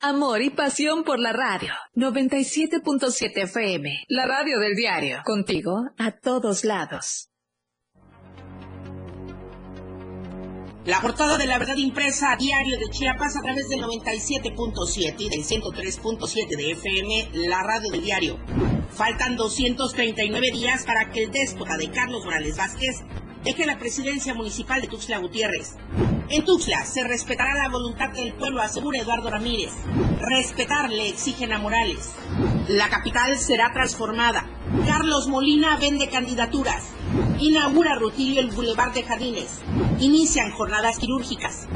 [0.00, 1.72] Amor y pasión por la radio.
[1.96, 4.04] 97.7 FM.
[4.06, 5.22] La radio del diario.
[5.24, 7.30] Contigo a todos lados.
[10.84, 15.42] La portada de la verdad impresa diario de Chiapas a través del 97.7 y del
[15.42, 18.38] 103.7 de FM, la radio del diario.
[18.90, 23.02] Faltan 239 días para que el déspota de Carlos Morales Vázquez
[23.48, 25.74] deje la presidencia municipal de Tuxtla Gutiérrez.
[26.28, 29.72] En Tuxtla se respetará la voluntad del pueblo, asegura Eduardo Ramírez.
[30.20, 32.10] Respetar le exigen a Morales.
[32.68, 34.44] La capital será transformada.
[34.86, 36.88] Carlos Molina vende candidaturas.
[37.40, 39.60] Inaugura Rutilio el Boulevard de Jardines.
[39.98, 41.66] Inician jornadas quirúrgicas.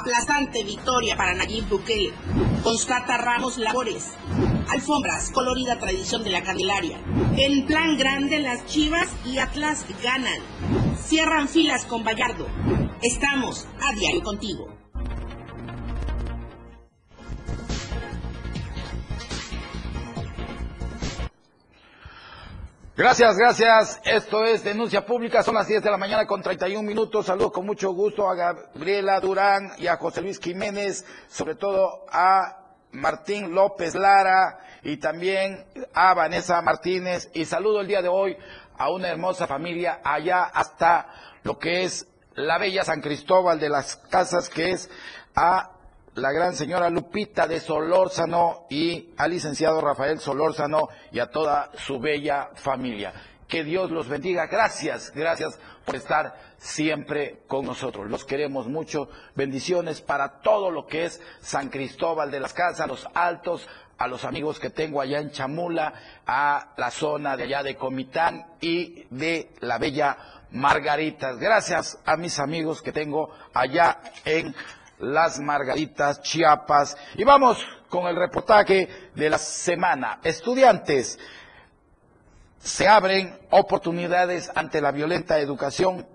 [0.00, 2.12] Aplastante victoria para Nayib Bukele.
[2.64, 4.14] Constata Ramos labores.
[4.70, 6.96] Alfombras, colorida tradición de la Candelaria.
[7.36, 10.40] En plan grande las Chivas y Atlas ganan.
[10.96, 12.46] Cierran filas con Vallardo.
[13.02, 14.68] Estamos a diario contigo.
[22.96, 24.00] Gracias, gracias.
[24.04, 25.42] Esto es Denuncia Pública.
[25.42, 27.26] Son las 10 de la mañana con 31 minutos.
[27.26, 32.59] Saludo con mucho gusto a Gabriela Durán y a José Luis Jiménez, sobre todo a
[32.92, 37.30] Martín López Lara y también a Vanessa Martínez.
[37.34, 38.36] Y saludo el día de hoy
[38.76, 41.08] a una hermosa familia allá hasta
[41.42, 44.90] lo que es la bella San Cristóbal de las Casas, que es
[45.34, 45.72] a
[46.14, 52.00] la gran señora Lupita de Solórzano y al licenciado Rafael Solórzano y a toda su
[52.00, 53.12] bella familia.
[53.50, 54.46] Que Dios los bendiga.
[54.46, 58.08] Gracias, gracias por estar siempre con nosotros.
[58.08, 59.08] Los queremos mucho.
[59.34, 64.24] Bendiciones para todo lo que es San Cristóbal de las Casas, los altos, a los
[64.24, 65.92] amigos que tengo allá en Chamula,
[66.26, 70.16] a la zona de allá de Comitán y de la bella
[70.52, 71.38] Margaritas.
[71.38, 74.54] Gracias a mis amigos que tengo allá en
[75.00, 76.96] Las Margaritas, Chiapas.
[77.16, 77.58] Y vamos
[77.88, 80.20] con el reportaje de la semana.
[80.22, 81.18] Estudiantes,
[82.60, 86.06] se abren oportunidades ante la violenta educación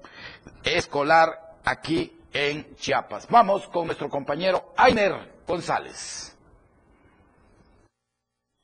[0.64, 3.28] escolar aquí en Chiapas.
[3.30, 6.36] Vamos con nuestro compañero Ainer González.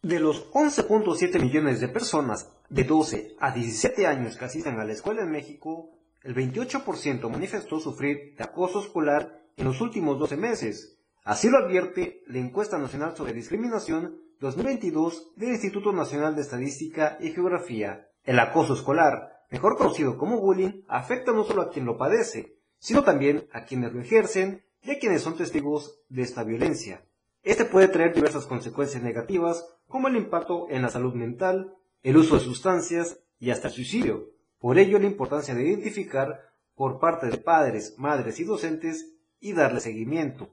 [0.04, 4.94] De los 11.7 millones de personas de 12 a 17 años que asisten a la
[4.94, 5.92] escuela en México,
[6.24, 10.98] el 28% manifestó sufrir de acoso escolar en los últimos 12 meses.
[11.24, 17.30] Así lo advierte la Encuesta Nacional sobre Discriminación 2022 del Instituto Nacional de Estadística y
[17.30, 18.10] Geografía.
[18.24, 23.04] El acoso escolar, mejor conocido como bullying, afecta no solo a quien lo padece, sino
[23.04, 27.06] también a quienes lo ejercen y a quienes son testigos de esta violencia.
[27.44, 32.34] Este puede traer diversas consecuencias negativas, como el impacto en la salud mental, el uso
[32.34, 34.32] de sustancias y hasta el suicidio.
[34.58, 39.82] Por ello, la importancia de identificar por parte de padres, madres y docentes y darle
[39.82, 40.52] seguimiento.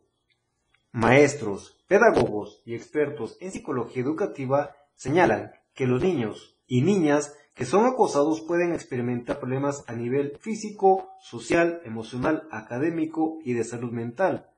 [0.92, 7.86] Maestros, pedagogos y expertos en psicología educativa señalan que los niños y niñas que son
[7.86, 14.48] acosados pueden experimentar problemas a nivel físico, social, emocional, académico y de salud mental.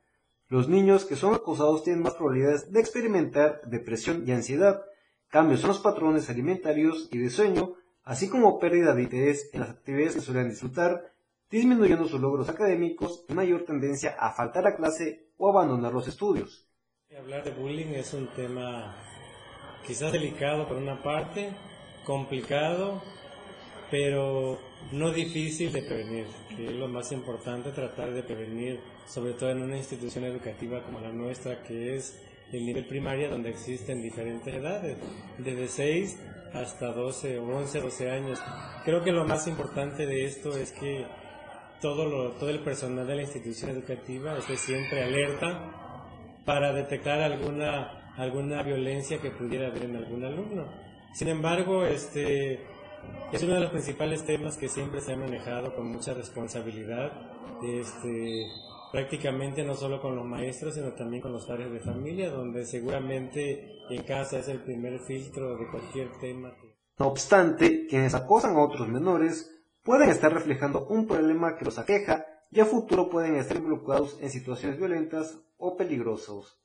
[0.48, 4.82] Los niños que son acosados tienen más probabilidades de experimentar depresión y ansiedad,
[5.28, 9.70] cambios en los patrones alimentarios y de sueño, así como pérdida de interés en las
[9.70, 11.12] actividades que suelen disfrutar,
[11.50, 16.68] disminuyendo sus logros académicos mayor tendencia a faltar a clase o abandonar los estudios.
[17.18, 18.96] Hablar de bullying es un tema
[19.84, 21.50] quizás delicado por una parte,
[22.04, 23.02] complicado,
[23.90, 24.58] pero
[24.92, 29.62] no difícil de prevenir, que es lo más importante tratar de prevenir, sobre todo en
[29.62, 34.96] una institución educativa como la nuestra, que es el nivel primaria donde existen diferentes edades,
[35.38, 36.18] desde 6
[36.54, 38.40] hasta 12 o 11, 12 años.
[38.84, 41.06] Creo que lo más importante de esto es que
[41.80, 48.14] todo, lo, todo el personal de la institución educativa esté siempre alerta para detectar alguna,
[48.16, 50.66] alguna violencia que pudiera haber en algún alumno.
[51.14, 52.60] Sin embargo, este,
[53.32, 57.12] es uno de los principales temas que siempre se ha manejado con mucha responsabilidad.
[57.62, 58.46] Este,
[58.90, 63.78] prácticamente no solo con los maestros, sino también con los padres de familia, donde seguramente
[63.88, 66.52] en casa es el primer filtro de cualquier tema.
[66.98, 69.59] No obstante, quienes acosan a otros menores
[69.90, 74.30] pueden estar reflejando un problema que los aqueja y a futuro pueden estar involucrados en
[74.30, 76.62] situaciones violentas o peligrosos.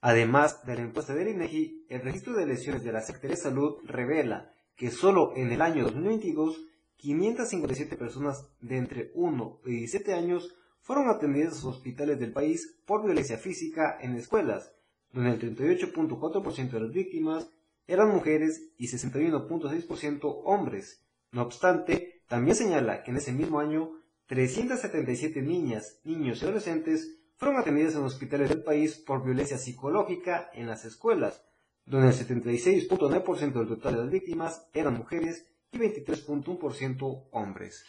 [0.00, 3.78] Además de la encuesta del INEGI, el registro de lesiones de la Secretaría de Salud
[3.82, 6.64] revela que solo en el año 2022,
[6.94, 12.78] 557 personas de entre 1 y 17 años fueron atendidas en los hospitales del país
[12.86, 14.72] por violencia física en escuelas,
[15.10, 17.48] donde el 38.4% de las víctimas
[17.88, 21.04] eran mujeres y 61.6% hombres.
[21.32, 23.92] No obstante, también señala que en ese mismo año
[24.26, 30.66] 377 niñas, niños y adolescentes fueron atendidas en hospitales del país por violencia psicológica en
[30.66, 31.44] las escuelas,
[31.84, 37.84] donde el 76.9% del total de las víctimas eran mujeres y 23.1% hombres.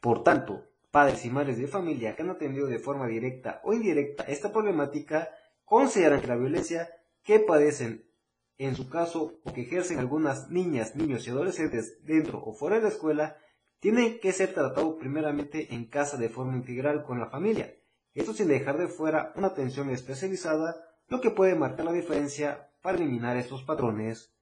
[0.00, 4.24] Por tanto, padres y madres de familia que han atendido de forma directa o indirecta
[4.24, 5.28] esta problemática
[5.64, 6.88] consideran que la violencia
[7.22, 8.06] que padecen
[8.56, 12.82] en su caso o que ejercen algunas niñas, niños y adolescentes dentro o fuera de
[12.82, 13.36] la escuela
[13.80, 17.74] tiene que ser tratado primeramente en casa de forma integral con la familia,
[18.14, 20.76] esto sin dejar de fuera una atención especializada,
[21.08, 24.32] lo que puede marcar la diferencia para eliminar estos patrones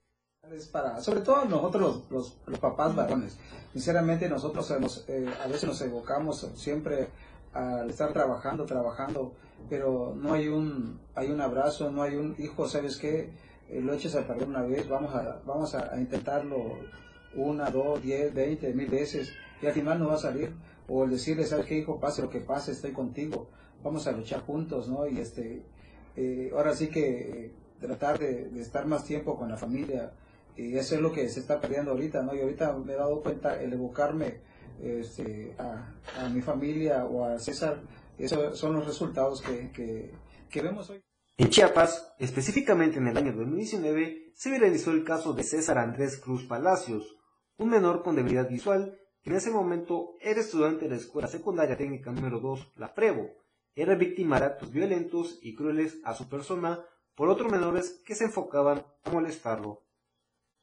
[0.55, 3.37] es para, sobre todo nosotros los, los, papás varones.
[3.73, 4.73] Sinceramente nosotros
[5.09, 7.09] eh, a veces nos evocamos siempre
[7.53, 9.35] al estar trabajando, trabajando,
[9.69, 13.33] pero no hay un, hay un abrazo, no hay un hijo, ¿sabes qué?
[13.69, 16.79] Eh, lo eches a perder una vez, vamos a, vamos a, intentarlo
[17.37, 20.53] una, dos, diez, veinte, mil veces y al final no va a salir.
[20.89, 21.99] O el decirle, ¿sabes qué hijo?
[21.99, 23.49] Pase lo que pase, estoy contigo,
[23.83, 25.07] vamos a luchar juntos, ¿no?
[25.07, 25.63] Y este,
[26.17, 30.13] eh, ahora sí que tratar de, estar más tiempo con la familia,
[30.57, 32.35] y eso es lo que se está perdiendo ahorita, ¿no?
[32.35, 34.41] Y ahorita me he dado cuenta el evocarme
[34.83, 37.83] este, a, mi familia o a César,
[38.19, 39.71] esos son los resultados que,
[40.51, 41.03] que, vemos hoy.
[41.37, 46.45] En Chiapas, específicamente en el año 2019, se viralizó el caso de César Andrés Cruz
[46.47, 47.16] Palacios,
[47.59, 51.77] un menor con debilidad visual que en ese momento era estudiante de la Escuela Secundaria
[51.77, 53.31] Técnica número 2, La Prevo.
[53.75, 56.85] Era víctima de actos violentos y crueles a su persona
[57.15, 59.85] por otros menores que se enfocaban a molestarlo.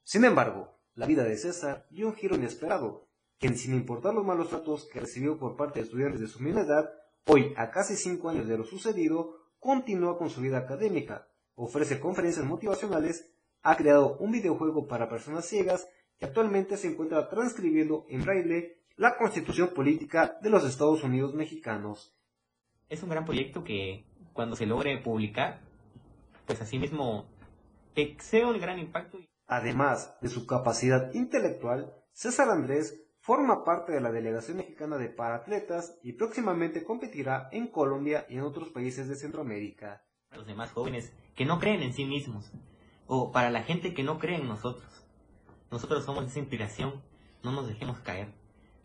[0.04, 4.50] Sin embargo, la vida de César dio un giro inesperado, quien sin importar los malos
[4.50, 6.90] tratos que recibió por parte de estudiantes de su misma edad,
[7.26, 12.46] hoy, a casi cinco años de lo sucedido, continúa con su vida académica, ofrece conferencias
[12.46, 15.88] motivacionales, ha creado un videojuego para personas ciegas
[16.24, 22.16] actualmente se encuentra transcribiendo en braille la Constitución Política de los Estados Unidos Mexicanos.
[22.90, 25.62] Es un gran proyecto que cuando se logre publicar,
[26.46, 27.28] pues así mismo
[27.96, 29.20] exeo el gran impacto.
[29.48, 35.98] Además de su capacidad intelectual, César Andrés forma parte de la delegación mexicana de paratletas
[36.04, 40.04] y próximamente competirá en Colombia y en otros países de Centroamérica.
[40.32, 42.52] Los demás jóvenes que no creen en sí mismos,
[43.08, 45.03] o para la gente que no cree en nosotros.
[45.74, 47.02] Nosotros somos esa inspiración,
[47.42, 48.28] no nos dejemos caer.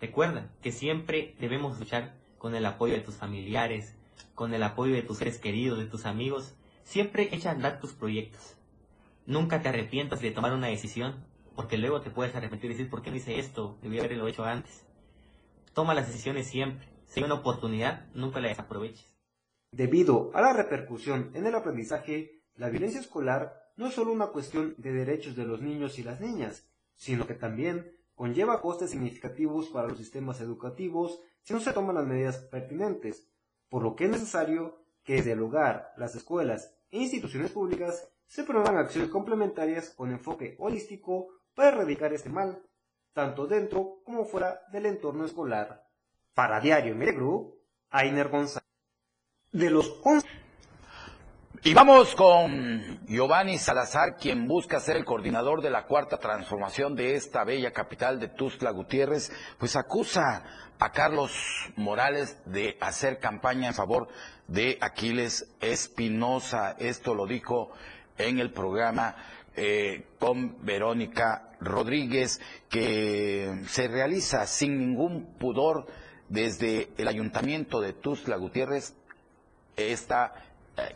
[0.01, 3.95] Recuerda que siempre debemos luchar con el apoyo de tus familiares,
[4.35, 6.55] con el apoyo de tus seres queridos, de tus amigos.
[6.85, 8.57] Siempre echa a andar tus proyectos.
[9.27, 13.03] Nunca te arrepientas de tomar una decisión, porque luego te puedes arrepentir y decir, ¿por
[13.03, 13.77] qué no hice esto?
[13.83, 14.87] Debí haberlo hecho antes.
[15.75, 16.89] Toma las decisiones siempre.
[17.07, 19.15] Si hay una oportunidad, nunca la desaproveches.
[19.73, 24.75] Debido a la repercusión en el aprendizaje, la violencia escolar no es solo una cuestión
[24.79, 26.65] de derechos de los niños y las niñas,
[26.99, 32.07] sino que también conlleva costes significativos para los sistemas educativos si no se toman las
[32.07, 33.27] medidas pertinentes,
[33.71, 38.45] por lo que es necesario que desde el hogar, las escuelas e instituciones públicas se
[38.45, 42.63] promuevan acciones complementarias con enfoque holístico para erradicar este mal,
[43.15, 45.87] tanto dentro como fuera del entorno escolar.
[46.35, 46.95] Para Diario
[47.91, 48.69] Ainer González.
[51.65, 57.17] Y vamos con Giovanni Salazar, quien busca ser el coordinador de la cuarta transformación de
[57.17, 60.45] esta bella capital de Tuzla Gutiérrez, pues acusa
[60.79, 61.33] a Carlos
[61.77, 64.09] Morales de hacer campaña en favor
[64.47, 66.77] de Aquiles Espinosa.
[66.79, 67.71] Esto lo dijo
[68.17, 69.17] en el programa
[69.57, 75.87] eh, con Verónica Rodríguez, que se realiza sin ningún pudor
[76.29, 78.95] desde el ayuntamiento de Tuzla Gutiérrez
[79.79, 80.35] esta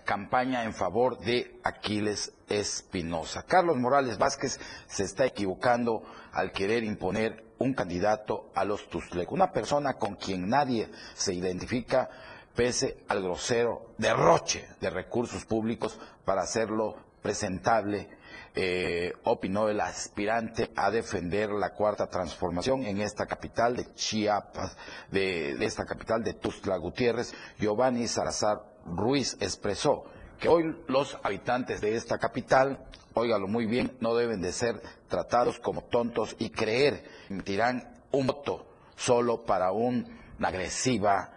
[0.05, 3.45] campaña en favor de Aquiles Espinosa.
[3.45, 6.03] Carlos Morales Vázquez se está equivocando
[6.33, 12.09] al querer imponer un candidato a los Tuslec, una persona con quien nadie se identifica
[12.55, 18.09] pese al grosero derroche de recursos públicos para hacerlo presentable,
[18.55, 24.76] eh, opinó el aspirante a defender la cuarta transformación en esta capital de Chiapas,
[25.11, 30.05] de, esta capital de Tuzla Gutiérrez, Giovanni Salazar Ruiz expresó
[30.39, 35.59] que hoy los habitantes de esta capital, óigalo muy bien, no deben de ser tratados
[35.61, 38.66] como tontos y creer que emitirán un voto
[38.97, 40.05] solo para una
[40.43, 41.33] agresiva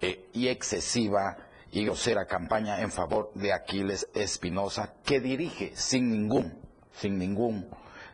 [0.00, 1.36] eh, y excesiva
[1.70, 6.58] y grosera campaña en favor de Aquiles Espinosa que dirige sin ningún,
[6.92, 7.68] sin ningún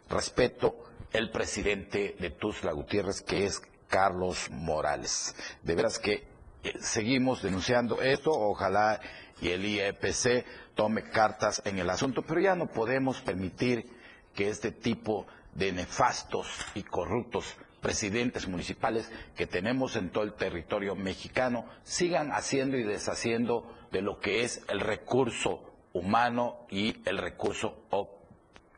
[0.08, 0.76] respeto
[1.12, 5.34] el presidente de Tuzla Gutiérrez que es Carlos Morales.
[5.62, 6.33] De veras que
[6.80, 9.00] seguimos denunciando esto, ojalá
[9.40, 10.44] y el IEPC
[10.74, 13.86] tome cartas en el asunto, pero ya no podemos permitir
[14.34, 20.96] que este tipo de nefastos y corruptos presidentes municipales que tenemos en todo el territorio
[20.96, 27.84] mexicano sigan haciendo y deshaciendo de lo que es el recurso humano y el recurso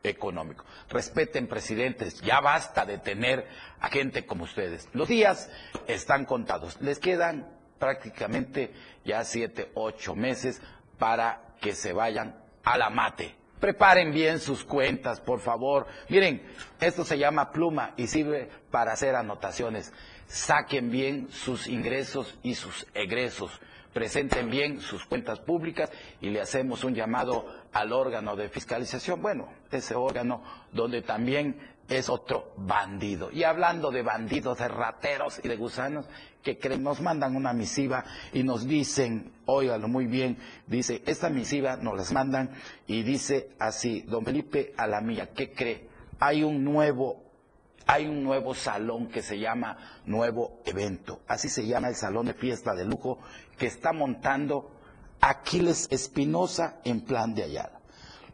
[0.02, 0.64] económico.
[0.88, 3.46] Respeten, presidentes, ya basta de tener
[3.80, 4.88] a gente como ustedes.
[4.92, 5.50] Los días
[5.86, 6.80] están contados.
[6.80, 8.72] Les quedan prácticamente
[9.04, 10.60] ya siete, ocho meses
[10.98, 13.34] para que se vayan a la mate.
[13.60, 15.86] Preparen bien sus cuentas, por favor.
[16.08, 16.42] Miren,
[16.78, 19.92] esto se llama pluma y sirve para hacer anotaciones.
[20.26, 23.50] Saquen bien sus ingresos y sus egresos.
[23.94, 29.22] Presenten bien sus cuentas públicas y le hacemos un llamado al órgano de fiscalización.
[29.22, 31.58] Bueno, ese órgano donde también
[31.88, 33.30] es otro bandido.
[33.32, 36.06] Y hablando de bandidos, de rateros y de gusanos,
[36.46, 40.38] que creen, nos mandan una misiva y nos dicen, óigalo muy bien,
[40.68, 42.50] dice, esta misiva nos las mandan
[42.86, 45.88] y dice así, don Felipe a la mía, ¿qué cree?
[46.20, 47.24] Hay un nuevo,
[47.84, 52.34] hay un nuevo salón que se llama Nuevo Evento, así se llama el salón de
[52.34, 53.18] fiesta de lujo
[53.58, 54.70] que está montando
[55.20, 57.80] Aquiles Espinosa en plan de Ayala.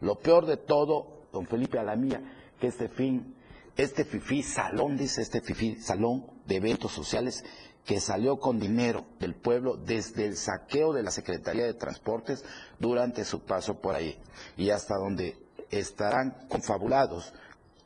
[0.01, 2.21] Lo peor de todo, don Felipe a la mía,
[2.59, 3.33] que este fin
[3.75, 7.43] este FIFI salón, dice este FIFI salón de eventos sociales
[7.85, 12.43] que salió con dinero del pueblo desde el saqueo de la Secretaría de Transportes
[12.79, 14.17] durante su paso por ahí
[14.57, 15.37] y hasta donde
[15.69, 17.33] estarán confabulados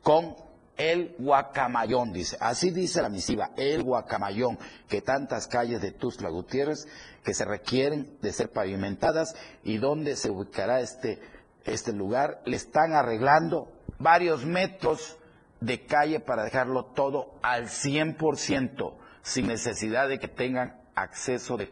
[0.04, 0.36] con
[0.78, 2.38] el guacamayón, dice.
[2.40, 6.88] Así dice la misiva, el guacamayón, que tantas calles de Tuzla Gutiérrez
[7.24, 11.20] que se requieren de ser pavimentadas y donde se ubicará este,
[11.66, 15.18] este lugar, le están arreglando varios metros
[15.60, 18.94] de calle para dejarlo todo al 100%,
[19.28, 21.68] sin necesidad de que tengan acceso de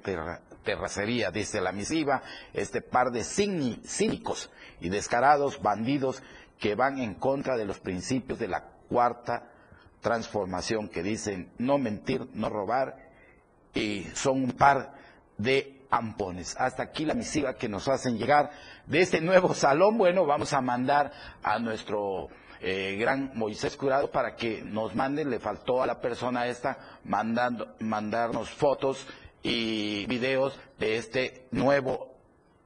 [0.66, 2.22] terracería, dice la misiva,
[2.54, 4.52] este par de cínicos
[4.82, 6.22] y descarados bandidos
[6.60, 9.50] que van en contra de los principios de la cuarta
[10.02, 12.98] transformación que dicen no mentir, no robar
[13.74, 14.92] y son un par
[15.38, 16.58] de ampones.
[16.60, 18.52] Hasta aquí la misiva que nos hacen llegar
[18.86, 19.98] de este nuevo salón.
[19.98, 22.28] Bueno, vamos a mandar a nuestro
[22.68, 27.76] eh, gran Moisés Curado para que nos mande, le faltó a la persona esta mandando,
[27.80, 29.06] mandarnos fotos
[29.44, 32.16] y videos de este nuevo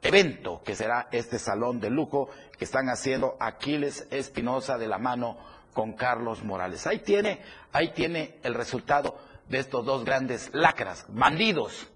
[0.01, 5.37] evento que será este salón de lujo que están haciendo Aquiles Espinosa de la mano
[5.73, 6.87] con Carlos Morales.
[6.87, 7.41] Ahí tiene,
[7.73, 9.17] ahí tiene el resultado
[9.49, 11.89] de estos dos grandes lacras, bandidos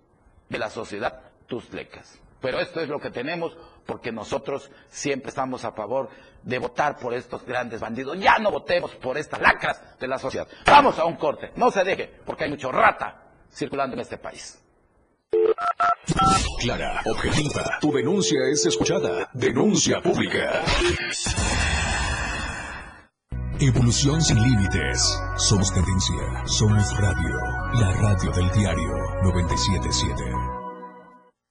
[0.50, 2.20] de la sociedad tuslecas.
[2.42, 6.10] Pero esto es lo que tenemos porque nosotros siempre estamos a favor
[6.42, 8.18] de votar por estos grandes bandidos.
[8.20, 10.48] Ya no votemos por estas lacras de la sociedad.
[10.66, 14.60] Vamos a un corte, no se deje, porque hay mucho rata circulando en este país.
[16.60, 17.80] Clara, objetiva.
[17.82, 19.30] Tu denuncia es escuchada.
[19.34, 20.64] Denuncia pública.
[23.60, 25.20] Evolución sin límites.
[25.38, 26.46] Somos tendencia.
[26.46, 27.38] Somos radio.
[27.80, 30.63] La radio del diario 977.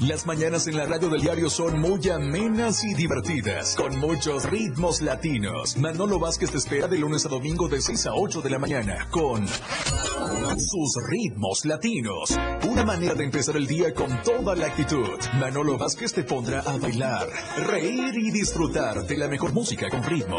[0.00, 5.00] Las mañanas en la radio del diario son muy amenas y divertidas, con muchos ritmos
[5.00, 5.76] latinos.
[5.76, 9.06] Manolo Vázquez te espera de lunes a domingo de 6 a 8 de la mañana
[9.10, 12.36] con sus ritmos latinos.
[12.68, 15.18] Una manera de empezar el día con toda la actitud.
[15.38, 17.28] Manolo Vázquez te pondrá a bailar,
[17.66, 20.38] reír y disfrutar de la mejor música con ritmo.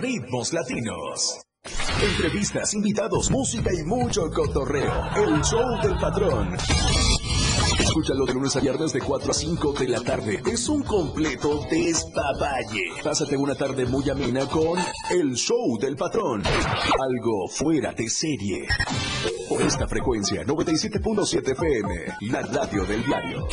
[0.00, 1.40] Ritmos latinos.
[2.02, 4.92] Entrevistas, invitados, música y mucho cotorreo.
[5.14, 6.56] El show del patrón.
[7.92, 10.40] Escúchalo de lunes a viernes de 4 a 5 de la tarde.
[10.50, 12.84] Es un completo despapalle.
[13.04, 14.78] Pásate una tarde muy amena con
[15.10, 16.42] El Show del Patrón.
[16.42, 18.66] Algo fuera de serie.
[19.46, 21.94] Por esta frecuencia, 97.7 FM,
[22.30, 23.46] la radio del diario.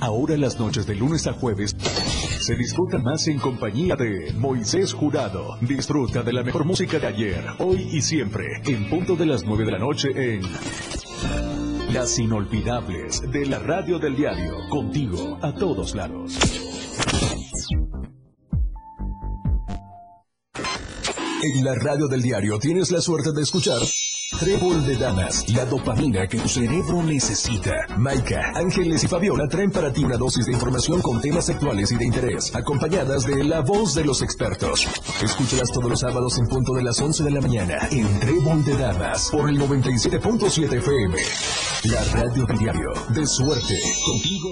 [0.00, 1.76] Ahora las noches de lunes a jueves
[2.40, 5.56] se disfruta más en compañía de Moisés Jurado.
[5.60, 9.64] Disfruta de la mejor música de ayer, hoy y siempre, en punto de las 9
[9.64, 10.42] de la noche en
[11.92, 16.36] Las Inolvidables de la Radio del Diario, contigo a todos lados.
[21.42, 23.78] En la Radio del Diario tienes la suerte de escuchar
[24.28, 27.86] Trébol de Damas, la dopamina que tu cerebro necesita.
[27.96, 31.96] Maika, Ángeles y Fabiola traen para ti una dosis de información con temas actuales y
[31.96, 34.84] de interés, acompañadas de la voz de los expertos.
[35.22, 38.76] Escúchalas todos los sábados en punto de las 11 de la mañana en Trébol de
[38.76, 41.16] Damas por el 97.7 FM.
[41.84, 44.48] La radio del diario, de suerte, contigo.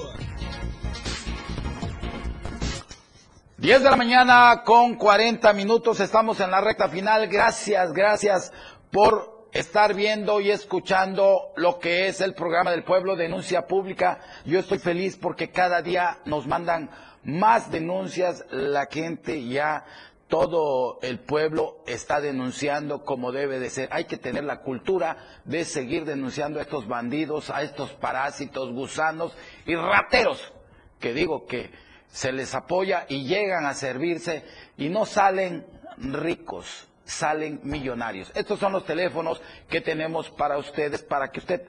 [3.58, 7.26] 10 de la mañana con 40 minutos, estamos en la recta final.
[7.26, 8.52] Gracias, gracias
[8.92, 14.18] por estar viendo y escuchando lo que es el programa del pueblo, denuncia pública.
[14.44, 16.90] Yo estoy feliz porque cada día nos mandan
[17.22, 19.84] más denuncias, la gente ya
[20.26, 23.88] todo el pueblo está denunciando como debe de ser.
[23.92, 29.36] Hay que tener la cultura de seguir denunciando a estos bandidos, a estos parásitos, gusanos
[29.66, 30.52] y rateros,
[30.98, 31.70] que digo que
[32.08, 34.44] se les apoya y llegan a servirse
[34.76, 35.64] y no salen
[35.98, 38.30] ricos, salen millonarios.
[38.34, 41.62] Estos son los teléfonos que tenemos para ustedes, para que usted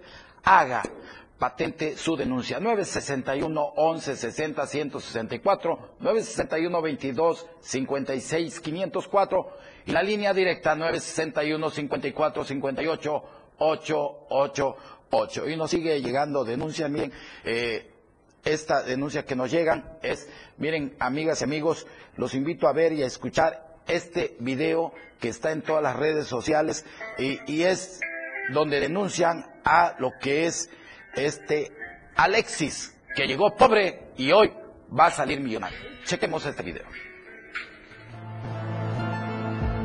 [0.43, 0.83] haga
[1.37, 2.59] patente su denuncia.
[2.59, 9.57] 961 11 60 164, 961 22 56 504
[9.87, 13.23] y la línea directa 961 54 58
[13.57, 15.49] 888.
[15.49, 17.11] Y nos sigue llegando denuncia, miren,
[17.43, 17.91] eh,
[18.43, 23.03] esta denuncia que nos llegan es, miren, amigas y amigos, los invito a ver y
[23.03, 26.85] a escuchar este video que está en todas las redes sociales
[27.17, 27.99] y, y es
[28.51, 30.69] donde denuncian a lo que es
[31.15, 31.71] este
[32.15, 34.51] Alexis, que llegó pobre y hoy
[34.97, 35.77] va a salir millonario.
[36.05, 36.85] Chequemos este video.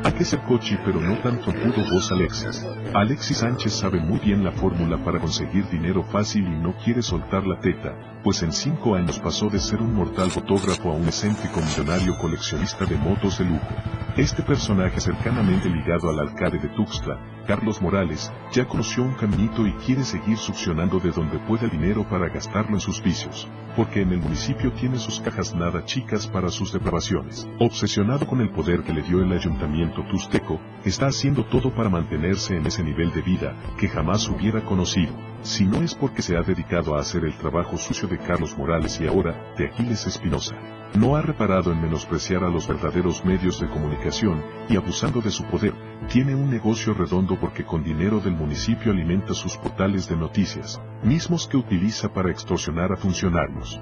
[0.02, 2.66] Hay que ser cochi pero no tan trompudo vos Alexis.
[2.94, 7.46] Alexis Sánchez sabe muy bien la fórmula para conseguir dinero fácil y no quiere soltar
[7.46, 11.60] la teta, pues en cinco años pasó de ser un mortal fotógrafo a un excéntrico
[11.60, 13.68] millonario coleccionista de motos de lujo.
[14.16, 19.72] Este personaje cercanamente ligado al alcalde de Tuxtla, Carlos Morales, ya conoció un caminito y
[19.72, 24.20] quiere seguir succionando de donde pueda dinero para gastarlo en sus vicios, porque en el
[24.20, 27.48] municipio tiene sus cajas nada chicas para sus depravaciones.
[27.58, 32.54] Obsesionado con el poder que le dio el ayuntamiento tusteco, está haciendo todo para mantenerse
[32.56, 36.42] en ese nivel de vida que jamás hubiera conocido, si no es porque se ha
[36.42, 40.54] dedicado a hacer el trabajo sucio de Carlos Morales y ahora, de Aquiles Espinosa.
[40.94, 45.44] No ha reparado en menospreciar a los verdaderos medios de comunicación, y abusando de su
[45.44, 45.72] poder,
[46.08, 51.46] tiene un negocio redondo porque con dinero del municipio alimenta sus portales de noticias, mismos
[51.46, 53.80] que utiliza para extorsionar a funcionarios.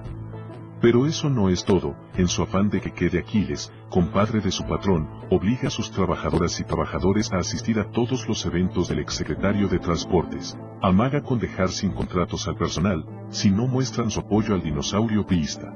[0.81, 4.65] Pero eso no es todo, en su afán de que quede Aquiles, compadre de su
[4.65, 9.67] patrón, obliga a sus trabajadoras y trabajadores a asistir a todos los eventos del exsecretario
[9.69, 10.57] de Transportes.
[10.81, 15.75] Amaga con dejar sin contratos al personal, si no muestran su apoyo al dinosaurio priista.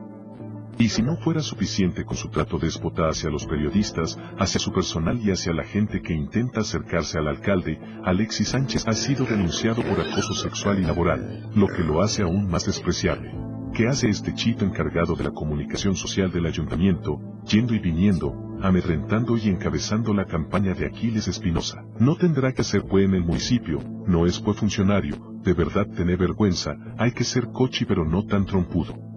[0.78, 5.20] Y si no fuera suficiente con su trato déspota hacia los periodistas, hacia su personal
[5.20, 10.00] y hacia la gente que intenta acercarse al alcalde, Alexis Sánchez ha sido denunciado por
[10.00, 13.32] acoso sexual y laboral, lo que lo hace aún más despreciable.
[13.74, 19.36] ¿Qué hace este chito encargado de la comunicación social del ayuntamiento, yendo y viniendo, amedrentando
[19.38, 21.82] y encabezando la campaña de Aquiles Espinosa?
[21.98, 26.18] No tendrá que ser buen en el municipio, no es buen funcionario, de verdad tener
[26.18, 29.11] vergüenza, hay que ser cochi pero no tan trompudo.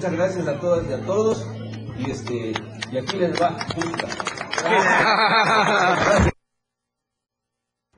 [0.00, 1.46] Muchas gracias a todas y a todos.
[1.98, 2.52] Y este,
[2.90, 3.54] y aquí les va.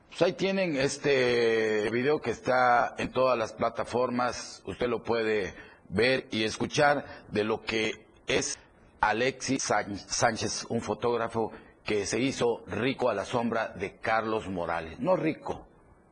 [0.08, 4.64] Pues ahí tienen este video que está en todas las plataformas.
[4.66, 5.54] Usted lo puede
[5.90, 8.58] ver y escuchar de lo que es
[9.00, 11.52] Alexis Sánchez, un fotógrafo
[11.84, 14.98] que se hizo rico a la sombra de Carlos Morales.
[14.98, 15.68] No rico,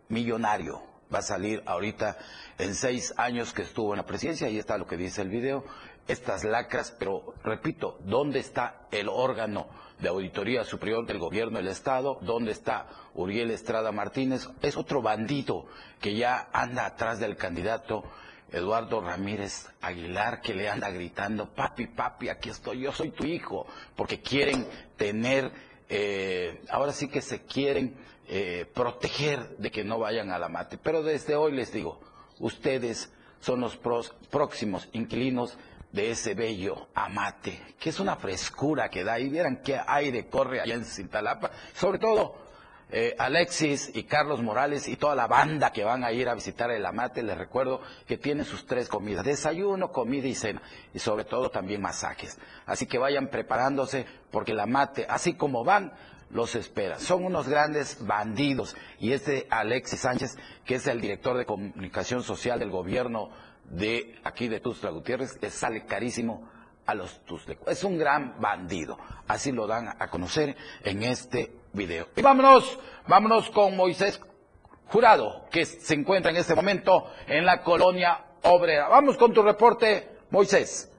[0.09, 0.90] millonario.
[1.13, 2.17] Va a salir ahorita
[2.59, 5.65] en seis años que estuvo en la presidencia, ahí está lo que dice el video,
[6.07, 9.69] estas lacras, pero repito, ¿dónde está el órgano
[10.01, 12.19] de auditoría superior del gobierno del Estado?
[12.23, 14.49] ¿Dónde está Uriel Estrada Martínez?
[14.63, 15.67] Es otro bandido
[16.01, 18.05] que ya anda atrás del candidato
[18.53, 23.67] Eduardo Ramírez Aguilar que le anda gritando, papi, papi, aquí estoy, yo soy tu hijo,
[23.95, 25.53] porque quieren tener,
[25.91, 27.97] eh, ahora sí que se quieren
[28.29, 30.79] eh, proteger de que no vayan a la mate.
[30.79, 32.01] Pero desde hoy les digo,
[32.39, 35.59] ustedes son los próximos inquilinos
[35.91, 39.19] de ese bello amate, que es una frescura que da.
[39.19, 41.51] Y vieran qué aire corre allá en Cintalapa.
[41.75, 42.37] Sobre todo,
[42.93, 46.71] eh, Alexis y Carlos Morales y toda la banda que van a ir a visitar
[46.71, 50.61] el amate, les recuerdo que tiene sus tres comidas, desayuno, comida y cena,
[50.93, 52.39] y sobre todo también masajes.
[52.67, 55.93] Así que vayan preparándose porque el amate, así como van,
[56.31, 56.99] los espera.
[56.99, 58.77] Son unos grandes bandidos.
[58.99, 63.31] Y este Alexis Sánchez, que es el director de comunicación social del gobierno
[63.65, 66.49] de aquí de Tuzla Gutiérrez, le sale carísimo
[66.87, 67.69] a los tuzlecos.
[67.69, 68.99] Es un gran bandido.
[69.29, 72.09] Así lo dan a conocer en este video.
[72.17, 74.21] Y vámonos, vámonos con Moisés
[74.87, 78.89] Jurado, que se encuentra en este momento en la colonia obrera.
[78.89, 80.91] Vamos con tu reporte, Moisés.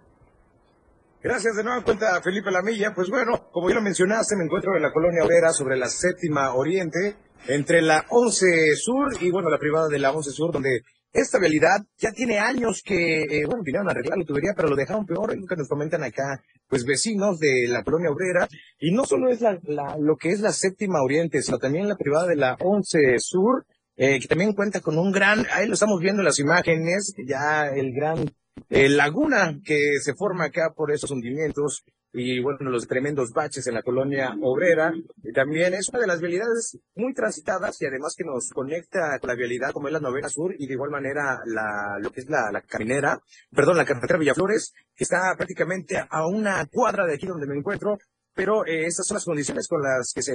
[1.24, 2.94] Gracias de nuevo cuenta Felipe Lamilla.
[2.96, 6.56] Pues bueno, como ya lo mencionaste, me encuentro en la colonia obrera sobre la séptima
[6.56, 7.16] oriente,
[7.48, 10.82] entre la 11 sur y bueno, la privada de la 11 sur, donde
[11.14, 14.76] esta realidad ya tiene años que, eh, bueno, vinieron a arreglar la tubería, pero lo
[14.76, 18.48] dejaron peor, que nos comentan acá, pues vecinos de la colonia obrera,
[18.80, 22.28] y no solo es la, lo que es la séptima oriente, sino también la privada
[22.28, 23.66] de la 11 sur,
[23.98, 27.68] eh, que también cuenta con un gran, ahí lo estamos viendo en las imágenes, ya
[27.68, 28.32] el gran
[28.70, 31.84] eh, laguna que se forma acá por esos hundimientos
[32.14, 34.94] y bueno, los tremendos baches en la colonia obrera.
[35.24, 39.30] Y también es una de las vialidades muy transitadas y además que nos conecta con
[39.30, 42.30] la vialidad como es la novena sur y de igual manera la, lo que es
[42.30, 47.28] la, la caminera, perdón, la carretera Villaflores, que está prácticamente a una cuadra de aquí
[47.28, 47.98] donde me encuentro.
[48.34, 50.34] Pero eh, estas son las condiciones con las que se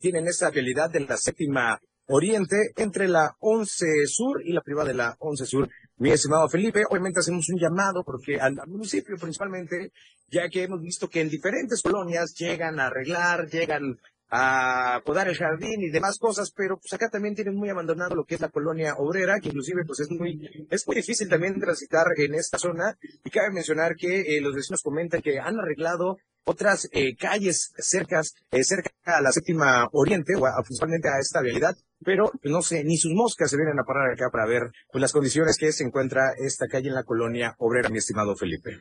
[0.00, 4.94] tiene esa vialidad de la séptima oriente entre la 11 sur y la privada de
[4.94, 5.68] la 11 sur.
[5.98, 9.92] Mi estimado Felipe, obviamente hacemos un llamado porque al, municipio principalmente,
[10.28, 15.36] ya que hemos visto que en diferentes colonias llegan a arreglar, llegan a podar el
[15.36, 18.50] jardín y demás cosas, pero pues acá también tienen muy abandonado lo que es la
[18.50, 22.98] colonia obrera, que inclusive pues es muy, es muy difícil también transitar en esta zona.
[23.24, 28.34] Y cabe mencionar que eh, los vecinos comentan que han arreglado otras eh, calles cercas,
[28.52, 32.96] eh, cerca a la séptima oriente, o principalmente a esta vialidad, pero no sé, ni
[32.96, 36.32] sus moscas se vienen a parar acá para ver pues, las condiciones que se encuentra
[36.38, 38.80] esta calle en la colonia obrera, mi estimado Felipe.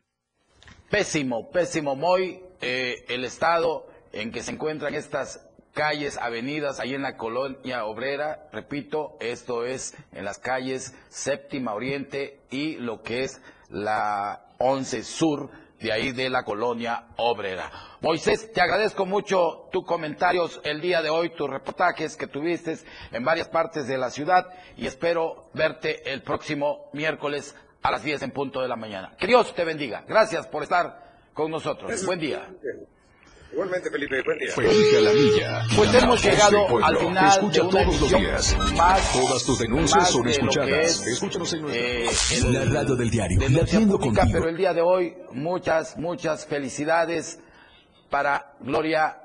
[0.90, 5.46] Pésimo, pésimo, muy el estado en que se encuentran estas
[5.76, 8.50] calles, avenidas, ahí en la colonia obrera.
[8.52, 15.52] Repito, esto es en las calles Séptima Oriente y lo que es la 11 Sur,
[15.80, 17.72] de ahí de la colonia obrera.
[18.02, 22.78] Moisés, te agradezco mucho tus comentarios el día de hoy, tus reportajes que tuviste
[23.12, 24.48] en varias partes de la ciudad
[24.78, 29.16] y espero verte el próximo miércoles a las 10 en punto de la mañana.
[29.18, 30.04] Que Dios te bendiga.
[30.08, 32.06] Gracias por estar con nosotros.
[32.06, 32.48] Buen día.
[33.56, 34.52] Igualmente, Felipe, buen día.
[34.54, 35.64] Felipe Alamilla.
[35.78, 36.86] Pues hemos voz llegado pueblo.
[36.86, 38.58] al final escucha de una todos los días.
[38.76, 40.70] más- Todas tus denuncias son escuchadas.
[40.70, 42.10] es, Escúchanos en nuestra eh,
[42.42, 43.40] en la radio del diario.
[43.50, 44.40] Latiendo Pública, contigo.
[44.40, 47.40] pero el día de hoy muchas, muchas felicidades
[48.10, 49.22] para Gloria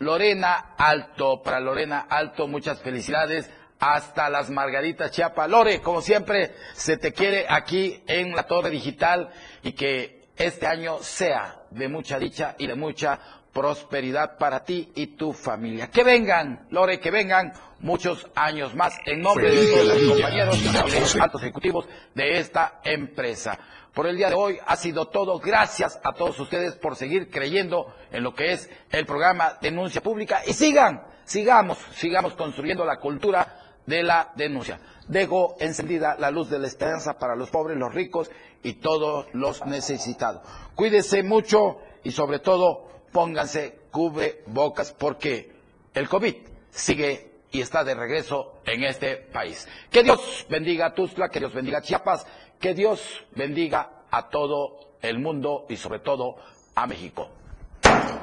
[0.00, 3.48] Lorena Alto, para Lorena Alto, muchas felicidades
[3.78, 5.46] hasta las Margaritas Chiapa.
[5.46, 9.30] Lore, como siempre, se te quiere aquí en la Torre Digital
[9.62, 13.18] y que este año sea de mucha dicha y de mucha
[13.52, 15.88] prosperidad para ti y tu familia.
[15.88, 20.68] Que vengan, Lore, que vengan muchos años más en nombre de todos los compañeros y
[20.68, 23.58] de los altos ejecutivos de esta empresa.
[23.94, 25.38] Por el día de hoy ha sido todo.
[25.38, 30.42] Gracias a todos ustedes por seguir creyendo en lo que es el programa Denuncia Pública
[30.44, 34.80] y sigan, sigamos, sigamos construyendo la cultura de la denuncia.
[35.08, 38.30] Dejo encendida la luz de la esperanza para los pobres, los ricos
[38.62, 40.42] y todos los necesitados.
[40.74, 45.52] Cuídese mucho y sobre todo pónganse cubre bocas porque
[45.92, 46.34] el COVID
[46.70, 49.68] sigue y está de regreso en este país.
[49.90, 52.26] Que Dios bendiga a Tuzla, que Dios bendiga a Chiapas,
[52.58, 56.36] que Dios bendiga a todo el mundo y sobre todo
[56.74, 57.30] a México.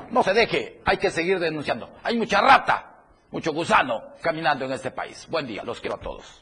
[0.09, 1.89] No se deje, hay que seguir denunciando.
[2.03, 2.90] Hay mucha rata,
[3.31, 5.27] mucho gusano caminando en este país.
[5.29, 6.41] Buen día, los quiero a todos.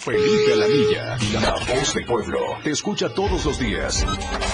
[0.00, 2.38] Felipe Alamilla, la voz del pueblo.
[2.62, 4.06] Te escucha todos los días.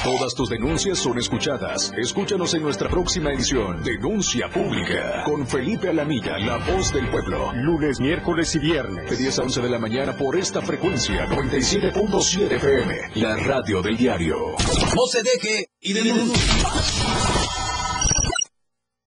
[0.02, 1.92] Todas tus denuncias son escuchadas.
[1.96, 3.84] Escúchanos en nuestra próxima edición.
[3.84, 5.22] Denuncia Pública.
[5.24, 7.52] Con Felipe Alamilla, la voz del pueblo.
[7.52, 9.10] Lunes, miércoles y viernes.
[9.10, 11.26] De 10 a 11 de la mañana por esta frecuencia.
[11.26, 13.10] 97.7 FM.
[13.16, 14.56] La radio del diario.
[14.96, 17.03] No se deje y denuncie.